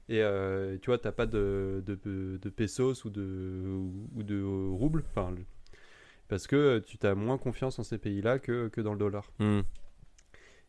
Et 0.09 0.21
euh, 0.21 0.77
tu 0.81 0.87
vois, 0.87 0.97
tu 0.97 1.07
n'as 1.07 1.13
pas 1.13 1.25
de, 1.25 1.81
de, 1.85 1.95
de, 2.37 2.49
pesos 2.49 3.05
ou 3.05 3.09
de, 3.09 3.63
ou 4.15 4.23
de 4.23 4.43
roubles, 4.43 5.05
enfin, 5.09 5.33
parce 6.27 6.47
que 6.47 6.79
tu 6.79 6.97
as 7.05 7.15
moins 7.15 7.37
confiance 7.37 7.79
en 7.79 7.83
ces 7.83 7.97
pays-là 7.97 8.39
que, 8.39 8.67
que, 8.67 8.81
dans 8.81 8.93
le 8.93 8.99
dollar. 8.99 9.31
Hmm. 9.39 9.61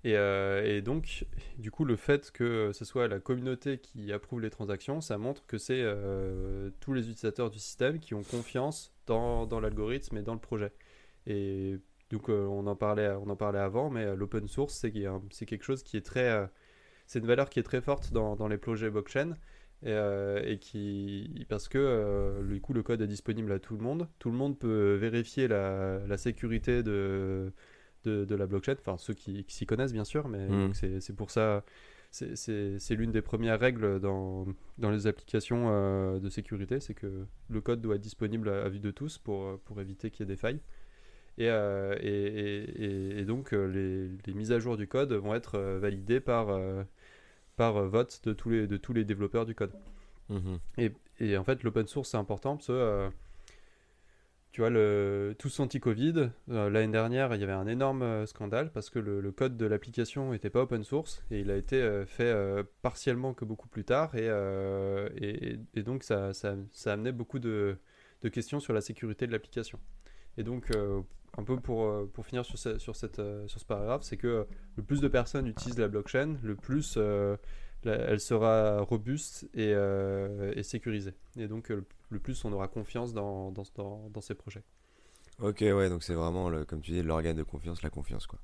Et, 0.04 0.16
euh, 0.16 0.62
et, 0.64 0.82
donc, 0.82 1.25
du 1.58 1.70
coup, 1.70 1.84
le 1.84 1.96
fait 1.96 2.30
que 2.30 2.73
ce 2.73 2.84
soit 2.84 3.08
la 3.08 3.20
communauté 3.20 3.78
qui 3.78 4.12
approuve 4.12 4.40
les 4.40 4.50
transactions, 4.50 5.00
ça 5.00 5.16
montre 5.16 5.46
que 5.46 5.56
c'est 5.58 5.80
euh, 5.80 6.70
tous 6.80 6.92
les 6.92 7.08
utilisateurs 7.08 7.50
du 7.50 7.58
système 7.58 7.99
qui 7.99 8.14
ont 8.14 8.23
confiance 8.23 8.92
dans, 9.06 9.49
l'algorithme 9.61 10.18
et 10.18 10.23
dans 10.23 10.34
le 10.34 10.40
projet. 10.40 10.73
Et 11.26 11.78
donc, 12.11 12.28
on, 12.28 12.66
en 12.66 12.76
parlait, 12.76 13.11
on 13.12 13.30
en 13.30 13.37
parlait 13.37 13.58
avant, 13.58 13.88
mais 13.90 14.14
l'open 14.14 14.46
source, 14.46 14.75
c'est 14.75 15.46
quelque 15.46 15.64
chose 15.64 15.82
qui 15.82 15.96
est 15.96 16.04
très 16.04 16.49
c'est 17.06 17.18
une 17.18 17.26
valeur 17.26 17.50
qui 17.50 17.58
est 17.61 17.64
très 17.64 17.80
forte 17.80 18.12
dans, 18.12 18.49
les 18.49 18.58
projets 18.58 18.90
blockchain. 18.90 19.37
Et, 19.82 19.88
euh, 19.88 20.56
qui 20.56 21.44
parce 21.49 21.68
que 21.68 21.76
euh, 21.78 22.42
du 22.42 22.61
coup 22.61 22.73
le 22.73 22.82
code 22.82 23.02
est 23.02 23.06
disponible 23.06 23.52
à 23.52 23.58
tout 23.58 23.76
le 23.76 23.82
monde 23.82 24.08
tout 24.18 24.30
le 24.30 24.37
monde 24.37 24.58
peut 24.58 24.94
vérifier 24.94 25.46
la 25.46 26.16
sécurité 26.16 26.82
de, 26.82 27.52
de, 28.04 28.25
de, 28.25 28.34
la 28.34 28.46
blockchain 28.46 28.76
enfin 28.78 28.96
ceux 28.99 29.14
qui, 29.14 29.44
s'y 29.49 29.66
connaissent 29.66 29.92
bien 29.92 30.04
sûr 30.04 30.28
mais 30.28 30.49
mm. 30.49 31.00
c'est 31.00 31.16
pour 31.16 31.30
ça 31.30 31.64
c'est 32.11 32.94
l'une 32.94 33.11
des 33.11 33.23
premières 33.23 33.58
règles 33.58 33.99
dans, 33.99 34.46
dans 34.78 34.90
les 34.90 35.08
applications 35.08 35.66
euh, 35.68 36.20
de 36.20 36.28
sécurité 36.28 36.78
c'est 36.78 36.94
que 36.94 37.26
le 37.50 37.61
code 37.61 37.80
doit 37.80 37.96
être 37.96 38.00
disponible 38.00 38.49
à, 38.49 38.68
vue 38.68 38.78
de 38.78 38.90
tous 38.90 39.18
pour, 39.18 39.58
pour 39.61 39.80
éviter 39.80 40.11
qu'il 40.11 40.20
y 40.20 40.30
ait 40.30 40.32
des 40.32 40.40
failles 40.40 40.61
et, 41.38 41.46
et, 41.46 43.18
et, 43.18 43.25
donc 43.25 43.50
les, 43.50 44.08
les, 44.25 44.34
mises 44.34 44.52
à 44.52 44.61
jour 44.61 44.76
du 44.76 44.87
code 44.87 45.12
vont 45.12 45.34
être 45.34 45.58
validées 45.58 46.20
par 46.20 46.56
par 47.56 47.76
euh, 47.76 47.88
vote 47.88 48.20
de 48.25 48.32
tous 48.32 48.50
les, 48.50 48.66
de 48.66 48.76
tous 48.76 48.92
les 48.92 49.04
développeurs 49.04 49.46
du 49.46 49.54
code. 49.54 49.73
Mhm. 50.28 50.58
Et, 50.78 50.92
et, 51.20 51.37
en 51.37 51.44
fait, 51.44 51.62
l'open 51.62 51.87
source, 51.87 52.11
c'est 52.11 52.16
important 52.16 52.56
parce 52.56 52.68
que, 52.68 52.73
euh, 52.73 53.11
tu 54.54 54.61
vois, 54.61 54.70
le, 54.70 55.34
tous 55.37 55.58
anti-Covid, 55.58 56.30
euh, 56.50 56.70
l'année 56.70 56.92
dernière, 56.92 57.34
il 57.34 57.40
y 57.40 57.42
avait 57.42 57.52
un 57.52 57.66
énorme 57.66 58.25
scandale 58.25 58.70
parce 58.70 58.88
que 58.88 59.00
le, 59.00 59.32
code 59.32 59.56
de 59.56 59.66
l'application 59.66 60.30
n'était 60.30 60.49
pas 60.49 60.62
open 60.62 60.84
source 60.84 61.25
et 61.32 61.40
il 61.40 61.50
a 61.50 61.56
été 61.56 62.04
fait 62.06 62.32
partiellement 62.80 63.34
que 63.34 63.44
beaucoup 63.44 63.66
plus 63.68 63.84
tard. 63.84 64.14
Et, 64.14 65.58
et, 65.75 65.82
donc, 65.82 66.04
ça, 66.04 66.32
ça, 66.32 66.54
ça, 66.70 66.92
amenait 66.92 67.11
beaucoup 67.11 67.40
de, 67.40 67.78
de, 68.23 68.28
questions 68.28 68.61
sur 68.61 68.73
la 68.73 68.80
sécurité 68.80 69.26
de 69.26 69.32
l'application. 69.32 69.80
Et 70.38 70.44
donc, 70.44 70.70
un 71.38 71.44
peu 71.44 71.58
pour, 71.58 71.84
euh, 71.84 72.11
pour 72.12 72.26
finir 72.26 72.44
sur, 72.44 72.58
ce, 72.58 72.78
sur, 72.78 72.96
cette, 72.96 73.18
euh, 73.18 73.46
sur 73.49 73.61
ce 73.61 73.64
paragraphe, 73.64 74.02
c'est 74.02 74.16
que 74.16 74.26
euh, 74.26 74.44
le 74.76 74.82
plus 74.82 75.00
de 75.00 75.08
personnes 75.08 75.46
utilisent 75.46 75.78
la 75.78 75.88
blockchain, 75.88 76.37
le 76.42 76.54
plus 76.54 76.99
elle 77.87 78.20
sera 78.20 78.80
robuste 78.80 79.46
et, 79.54 79.75
sécurisée. 80.62 81.12
Et 81.37 81.49
donc 81.49 81.70
plus 82.18 82.44
on 82.44 82.52
aura 82.52 82.68
confiance 82.68 83.12
dans, 83.12 83.50
dans, 83.52 83.64
dans, 84.11 84.20
ces 84.20 84.34
projets. 84.34 84.62
Ok, 85.40 85.61
ouais, 85.61 85.88
donc 85.88 86.02
c'est 86.02 86.14
vraiment, 86.14 86.49
le, 86.49 86.64
comme 86.64 86.80
tu 86.80 86.92
dis, 86.92 87.02
l'organe 87.02 87.37
de 87.37 87.42
confiance, 87.42 87.82
la 87.82 87.90
confiance. 87.90 88.26
quoi. 88.26 88.38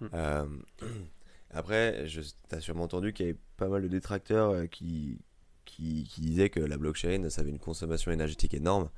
Hmm. 0.00 0.60
après, 1.50 2.04
tu 2.06 2.20
as 2.50 2.60
sûrement 2.60 2.84
entendu 2.84 3.12
qu'il 3.12 3.26
y 3.26 3.28
avait 3.30 3.38
pas 3.56 3.68
mal 3.68 3.82
de 3.82 3.88
détracteurs 3.88 4.68
qui, 4.68 5.18
qui, 5.64 6.04
qui 6.04 6.20
disaient 6.20 6.50
que 6.50 6.60
la 6.60 6.76
blockchain, 6.76 7.30
ça 7.30 7.42
avait 7.42 7.50
une 7.50 7.58
consommation 7.58 8.10
énergétique 8.10 8.54
énorme. 8.54 8.90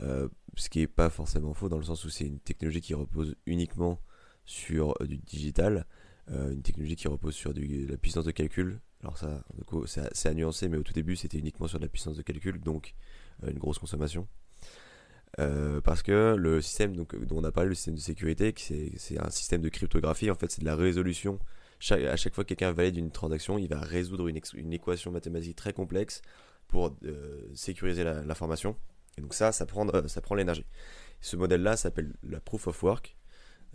Euh, 0.00 0.28
ce 0.56 0.68
qui 0.68 0.80
n'est 0.80 0.86
pas 0.86 1.10
forcément 1.10 1.54
faux 1.54 1.68
dans 1.68 1.78
le 1.78 1.84
sens 1.84 2.04
où 2.04 2.10
c'est 2.10 2.26
une 2.26 2.40
technologie 2.40 2.80
qui 2.80 2.94
repose 2.94 3.36
uniquement 3.46 4.00
sur 4.44 4.94
du 5.00 5.18
digital, 5.18 5.86
une 6.28 6.62
technologie 6.62 6.96
qui 6.96 7.08
repose 7.08 7.34
sur 7.34 7.52
du, 7.54 7.86
la 7.86 7.96
puissance 7.96 8.24
de 8.24 8.30
calcul. 8.30 8.80
Alors 9.02 9.18
ça, 9.18 9.44
c'est 10.14 10.28
à 10.28 10.34
nuancer, 10.34 10.68
mais 10.68 10.78
au 10.78 10.82
tout 10.82 10.94
début, 10.94 11.14
c'était 11.14 11.38
uniquement 11.38 11.68
sur 11.68 11.78
de 11.78 11.84
la 11.84 11.90
puissance 11.90 12.16
de 12.16 12.22
calcul, 12.22 12.58
donc 12.58 12.94
une 13.50 13.58
grosse 13.58 13.78
consommation. 13.78 14.26
parce 15.36 16.02
que 16.02 16.34
le 16.36 16.60
système 16.60 16.96
donc, 16.96 17.16
dont 17.26 17.38
on 17.38 17.44
a 17.44 17.52
parlé, 17.52 17.70
le 17.70 17.74
système 17.74 17.94
de 17.94 18.00
sécurité, 18.00 18.54
c'est 18.56 19.18
un 19.20 19.30
système 19.30 19.62
de 19.62 19.68
cryptographie, 19.68 20.30
en 20.30 20.34
fait 20.34 20.50
c'est 20.50 20.60
de 20.60 20.66
la 20.66 20.76
résolution 20.76 21.38
à 21.92 22.16
chaque 22.16 22.34
fois 22.34 22.44
que 22.44 22.48
quelqu'un 22.48 22.72
valide 22.72 22.96
une 22.96 23.10
transaction, 23.10 23.58
il 23.58 23.68
va 23.68 23.80
résoudre 23.80 24.28
une, 24.28 24.72
équation 24.72 25.10
mathématique 25.10 25.56
très 25.56 25.72
complexe 25.72 26.22
pour 26.68 26.96
euh, 27.04 27.42
sécuriser 27.54 28.04
l'information. 28.04 28.76
Et 29.18 29.20
donc 29.20 29.34
ça, 29.34 29.52
ça 29.52 29.66
prend, 29.66 29.86
euh, 29.88 30.08
ça 30.08 30.20
prend 30.20 30.34
l'énergie. 30.34 30.64
Ce 31.20 31.36
modèle-là 31.36 31.76
s'appelle 31.76 32.14
la 32.22 32.40
proof 32.40 32.66
of 32.66 32.82
work. 32.82 33.16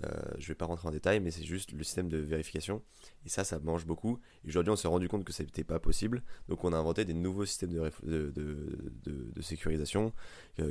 Euh, 0.06 0.10
je 0.38 0.44
ne 0.44 0.48
vais 0.48 0.56
pas 0.56 0.66
rentrer 0.66 0.88
en 0.88 0.92
détail, 0.92 1.20
mais 1.20 1.32
c'est 1.32 1.44
juste 1.44 1.72
le 1.72 1.84
système 1.84 2.10
de 2.10 2.18
vérification. 2.18 2.82
Et 3.26 3.30
ça, 3.30 3.44
ça 3.44 3.60
mange 3.60 3.86
beaucoup. 3.86 4.20
Et 4.46 4.50
aujourd'hui, 4.50 4.72
on 4.72 4.76
s'est 4.76 4.88
rendu 4.88 5.08
compte 5.08 5.26
que 5.26 5.34
ce 5.34 5.44
n'était 5.44 5.64
pas 5.64 5.80
possible. 5.80 6.24
Donc, 6.48 6.64
on 6.64 6.74
a 6.74 6.78
inventé 6.78 7.06
des 7.06 7.14
nouveaux 7.14 7.46
systèmes 7.46 7.74
de, 7.74 7.92
de, 8.04 8.32
de, 8.32 9.32
de 9.34 9.42
sécurisation 9.42 10.14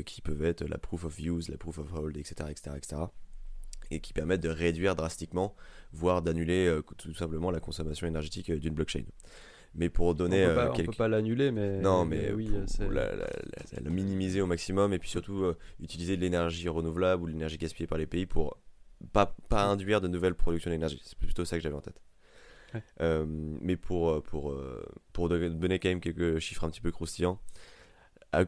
qui 0.04 0.22
peuvent 0.22 0.44
être 0.44 0.64
la 0.64 0.78
proof 0.78 1.04
of 1.04 1.18
use, 1.18 1.48
la 1.48 1.56
proof 1.56 1.78
of 1.78 1.92
hold, 1.94 2.16
etc. 2.16 2.50
etc., 2.50 2.76
etc 2.76 3.06
et 3.90 4.00
qui 4.00 4.12
permettent 4.12 4.42
de 4.42 4.48
réduire 4.48 4.94
drastiquement, 4.94 5.54
voire 5.92 6.22
d'annuler 6.22 6.66
euh, 6.66 6.82
tout 6.96 7.14
simplement 7.14 7.50
la 7.50 7.60
consommation 7.60 8.06
énergétique 8.06 8.50
euh, 8.50 8.58
d'une 8.58 8.74
blockchain. 8.74 9.04
Mais 9.74 9.90
pour 9.90 10.14
donner. 10.14 10.46
On 10.46 10.54
pas, 10.54 10.70
peut 10.70 10.84
pas 10.96 11.08
l'annuler, 11.08 11.50
mais. 11.50 11.78
Non, 11.80 12.04
mais, 12.04 12.32
oui, 12.32 12.50
pour, 12.78 12.90
la, 12.90 13.10
minimiser 13.84 14.40
au 14.40 14.46
maximum 14.46 14.92
et 14.92 14.98
puis 14.98 15.10
surtout 15.10 15.44
euh, 15.44 15.56
utiliser 15.80 16.16
de 16.16 16.22
l'énergie 16.22 16.68
renouvelable 16.68 17.22
ou 17.22 17.26
l'énergie 17.26 17.58
gaspillée 17.58 17.86
par 17.86 17.98
les 17.98 18.06
pays 18.06 18.26
pour 18.26 18.56
pas, 19.12 19.34
pas 19.48 19.64
induire 19.64 20.00
de 20.00 20.08
nouvelles 20.08 20.34
productions 20.34 20.70
d'énergie. 20.70 21.00
C'est 21.04 21.18
plutôt 21.18 21.44
ça 21.44 21.56
que 21.56 21.62
j'avais 21.62 21.76
en 21.76 21.80
tête. 21.80 22.00
mais 23.00 23.76
pour, 23.76 24.22
pour, 24.22 24.54
pour 25.12 25.28
donner 25.28 25.78
quand 25.78 25.88
même 25.88 26.00
quelques 26.00 26.38
chiffres 26.38 26.64
un 26.64 26.70
petit 26.70 26.80
peu 26.80 26.90
croustillants, 26.90 27.40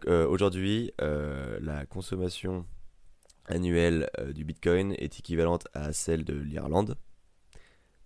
aujourd'hui, 0.05 0.93
la 0.99 1.87
consommation 1.87 2.67
annuelle 3.51 4.09
euh, 4.19 4.33
du 4.33 4.45
Bitcoin 4.45 4.93
est 4.93 5.19
équivalente 5.19 5.69
à 5.75 5.93
celle 5.93 6.25
de 6.25 6.35
l'Irlande. 6.35 6.97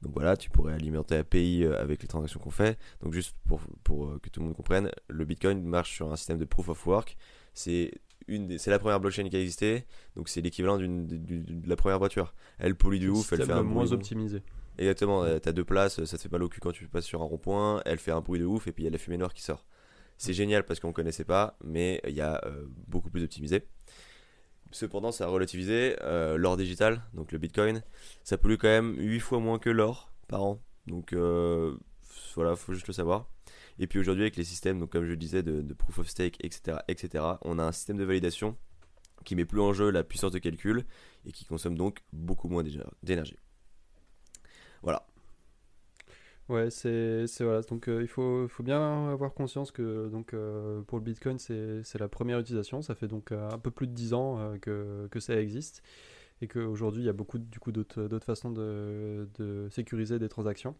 Donc 0.02 0.12
voilà, 0.14 0.36
tu 0.36 0.50
pourrais 0.50 0.74
alimenter 0.74 1.16
un 1.16 1.24
pays 1.24 1.64
euh, 1.64 1.80
avec 1.80 2.02
les 2.02 2.08
transactions 2.08 2.40
qu'on 2.40 2.50
fait. 2.50 2.78
Donc 3.00 3.12
juste 3.12 3.36
pour, 3.46 3.60
pour, 3.84 4.06
euh, 4.06 4.18
que 4.22 4.28
tout 4.28 4.40
le 4.40 4.46
monde 4.46 4.56
comprenne, 4.56 4.90
le 5.08 5.24
Bitcoin 5.24 5.62
marche 5.62 5.94
sur 5.94 6.12
un 6.12 6.16
système 6.16 6.38
de 6.38 6.44
proof 6.44 6.68
of 6.68 6.86
work. 6.86 7.16
C'est 7.54 7.92
une 8.28 8.58
c'est 8.58 8.70
la 8.70 8.78
première 8.78 9.00
blockchain 9.00 9.28
qui 9.28 9.36
a 9.36 9.40
existé, 9.40 9.84
donc 10.16 10.28
c'est 10.28 10.40
l'équivalent 10.40 10.78
d'une, 10.78 11.06
de 11.06 11.68
la 11.68 11.76
première 11.76 11.98
voiture. 11.98 12.34
Elle 12.58 12.74
pollue 12.74 12.98
du 12.98 13.08
ouf, 13.08 13.32
elle 13.32 13.44
fait 13.44 13.52
un 13.52 13.62
moins 13.62 13.92
optimisé. 13.92 14.42
Exactement, 14.78 15.24
t'as 15.38 15.52
deux 15.52 15.64
places, 15.64 16.04
ça 16.04 16.16
te 16.16 16.22
fait 16.22 16.32
mal 16.32 16.42
au 16.42 16.48
cul 16.48 16.60
quand 16.60 16.72
tu 16.72 16.88
passes 16.88 17.04
sur 17.04 17.22
un 17.22 17.24
rond-point, 17.24 17.80
elle 17.84 17.98
fait 17.98 18.10
un 18.10 18.20
bruit 18.20 18.40
de 18.40 18.44
ouf 18.44 18.66
et 18.66 18.72
puis 18.72 18.82
il 18.82 18.86
y 18.86 18.88
a 18.88 18.90
la 18.90 18.98
fumée 18.98 19.18
noire 19.18 19.32
qui 19.32 19.42
sort. 19.42 19.66
C'est 20.16 20.32
génial 20.32 20.64
parce 20.64 20.80
qu'on 20.80 20.92
connaissait 20.92 21.24
pas, 21.24 21.56
mais 21.62 22.00
il 22.06 22.14
y 22.14 22.20
a 22.20 22.42
beaucoup 22.88 23.10
plus 23.10 23.22
optimisé. 23.22 23.64
Cependant, 24.74 25.12
ça 25.12 25.26
a 25.26 25.28
relativisé. 25.28 25.94
Euh, 26.02 26.36
l'or 26.36 26.56
digital, 26.56 27.02
donc 27.14 27.30
le 27.30 27.38
bitcoin, 27.38 27.84
ça 28.24 28.36
pollue 28.36 28.56
quand 28.56 28.66
même 28.66 28.96
8 28.98 29.20
fois 29.20 29.38
moins 29.38 29.60
que 29.60 29.70
l'or 29.70 30.12
par 30.26 30.42
an. 30.42 30.60
Donc 30.88 31.12
euh, 31.12 31.76
voilà, 32.34 32.56
faut 32.56 32.72
juste 32.72 32.88
le 32.88 32.92
savoir. 32.92 33.28
Et 33.78 33.86
puis 33.86 33.98
aujourd'hui, 33.98 34.22
avec 34.22 34.36
les 34.36 34.44
systèmes, 34.44 34.78
donc 34.78 34.90
comme 34.90 35.04
je 35.04 35.14
disais, 35.14 35.42
de, 35.42 35.74
proof 35.74 35.98
of 35.98 36.08
stake, 36.08 36.36
etc., 36.44 36.78
etc., 36.88 37.24
on 37.42 37.58
a 37.58 37.64
un 37.64 37.72
système 37.72 37.96
de 37.96 38.04
validation 38.04 38.56
qui 39.24 39.34
met 39.36 39.44
plus 39.44 39.60
en 39.60 39.72
jeu 39.72 39.90
la 39.90 40.04
puissance 40.04 40.32
de 40.32 40.38
calcul 40.38 40.84
et 41.24 41.32
qui 41.32 41.44
consomme 41.44 41.76
donc 41.76 42.00
beaucoup 42.12 42.48
moins 42.48 42.62
d'énergie. 43.02 43.38
Voilà. 44.82 45.06
Ouais, 46.50 46.68
c'est 46.70 47.24
voilà. 47.40 47.62
Donc 47.62 47.88
euh, 47.88 48.02
il 48.02 48.08
faut, 48.08 48.46
faut, 48.48 48.62
bien 48.62 49.08
avoir 49.10 49.32
conscience 49.32 49.70
que 49.70 50.08
donc 50.08 50.34
euh, 50.34 50.82
pour 50.82 50.98
le 50.98 51.04
Bitcoin 51.04 51.38
c'est 51.38 51.98
la 51.98 52.08
première 52.08 52.38
utilisation. 52.38 52.82
Ça 52.82 52.94
fait 52.94 53.08
donc 53.08 53.32
euh, 53.32 53.48
un 53.50 53.58
peu 53.58 53.70
plus 53.70 53.86
de 53.86 53.92
10 53.92 54.12
ans 54.12 54.54
que, 54.60 55.08
que, 55.10 55.20
ça 55.20 55.40
existe 55.40 55.82
et 56.42 56.48
qu'aujourd'hui 56.48 57.02
il 57.02 57.06
y 57.06 57.08
a 57.08 57.14
beaucoup 57.14 57.38
du 57.38 57.58
coup 57.58 57.72
d'autres 57.72 58.24
façons 58.24 58.50
de, 58.50 59.26
de, 59.38 59.68
sécuriser 59.70 60.18
des 60.18 60.28
transactions. 60.28 60.76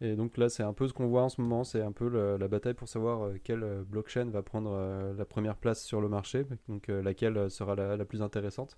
Et 0.00 0.14
donc 0.14 0.36
là 0.36 0.48
c'est 0.48 0.62
un 0.62 0.72
peu 0.72 0.88
ce 0.88 0.92
qu'on 0.92 1.06
voit 1.06 1.22
en 1.22 1.28
ce 1.28 1.40
moment, 1.40 1.64
c'est 1.64 1.80
un 1.80 1.92
peu 1.92 2.08
la, 2.38 2.48
bataille 2.48 2.74
pour 2.74 2.88
savoir 2.88 3.30
quelle 3.44 3.64
blockchain 3.88 4.26
va 4.26 4.42
prendre 4.42 5.14
la 5.16 5.24
première 5.24 5.56
place 5.56 5.82
sur 5.82 6.00
le 6.00 6.08
marché, 6.08 6.44
donc 6.68 6.88
laquelle 6.88 7.50
sera 7.50 7.74
la, 7.74 7.96
la 7.96 8.04
plus 8.04 8.22
intéressante. 8.22 8.76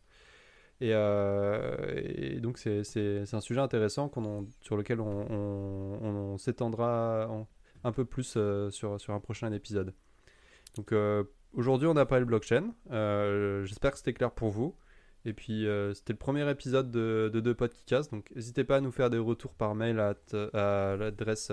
Euh, 0.83 1.77
et, 1.97 2.41
donc 2.41 2.59
c'est 2.59 2.83
un 3.33 3.41
sujet 3.41 3.61
intéressant 3.61 4.11
sur 4.61 4.77
lequel 4.77 5.01
on, 5.01 6.37
s'étendra 6.39 7.29
un 7.85 7.93
peu 7.93 8.05
plus 8.05 8.35
euh, 8.37 8.71
sur, 8.71 9.01
sur 9.01 9.15
un 9.15 9.21
prochain 9.21 9.53
épisode. 9.53 9.95
Donc 10.77 10.93
euh, 10.93 11.25
aujourd'hui 11.55 11.89
on 11.89 11.97
a 11.97 12.07
parlé 12.07 12.25
de 12.25 12.29
blockchain. 12.29 12.73
J'espère 13.65 13.93
que 13.93 13.99
c'était 13.99 14.15
clair 14.15 14.31
pour 14.31 14.51
vous. 14.51 14.77
Et 15.25 15.33
puis 15.33 15.67
c'était 15.95 16.13
le 16.13 16.19
premier 16.19 16.49
épisode 16.51 16.91
de, 16.91 17.31
de 17.33 17.41
Deux 17.41 17.55
Potes 17.55 17.75
qui 17.75 17.95
Donc 18.11 18.31
n'hésitez 18.35 18.65
pas 18.65 18.77
à 18.77 18.81
nous 18.81 18.93
faire 18.93 19.11
des 19.11 19.19
retours 19.19 19.53
par 19.53 19.75
mail 19.75 19.99
à, 20.01 20.15
à 20.55 20.97
l'adresse 20.97 21.53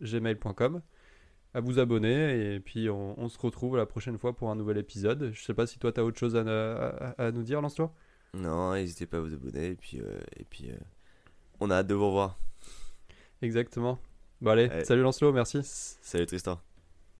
gmail.com 0.00 0.82
à 1.54 1.60
vous 1.60 1.78
abonner 1.78 2.54
et 2.54 2.60
puis 2.60 2.88
on, 2.88 3.28
se 3.28 3.38
retrouve 3.38 3.76
la 3.76 3.86
prochaine 3.86 4.18
fois 4.18 4.34
pour 4.34 4.50
un 4.50 4.56
nouvel 4.56 4.78
épisode. 4.78 5.30
Je 5.34 5.42
sais 5.42 5.54
pas 5.54 5.66
si 5.66 5.78
toi 5.78 5.92
tu 5.92 6.00
as 6.00 6.04
autre 6.04 6.18
chose 6.18 6.36
à, 6.36 7.30
nous 7.32 7.42
dire, 7.42 7.60
lance-toi. 7.60 7.92
Non, 8.34 8.74
n'hésitez 8.74 9.06
pas 9.06 9.18
à 9.18 9.20
vous 9.20 9.34
abonner 9.34 9.68
et 9.68 9.74
puis, 9.74 10.00
euh, 10.00 10.20
et 10.36 10.44
puis 10.44 10.70
euh, 10.70 10.76
on 11.60 11.70
a 11.70 11.76
hâte 11.76 11.86
de 11.86 11.94
vous 11.94 12.06
revoir. 12.06 12.38
Exactement. 13.42 13.98
Bon 14.40 14.50
allez, 14.50 14.84
salut 14.84 15.02
Lancelot, 15.02 15.32
merci. 15.32 15.60
Salut 15.62 16.26
Tristan. 16.26 16.60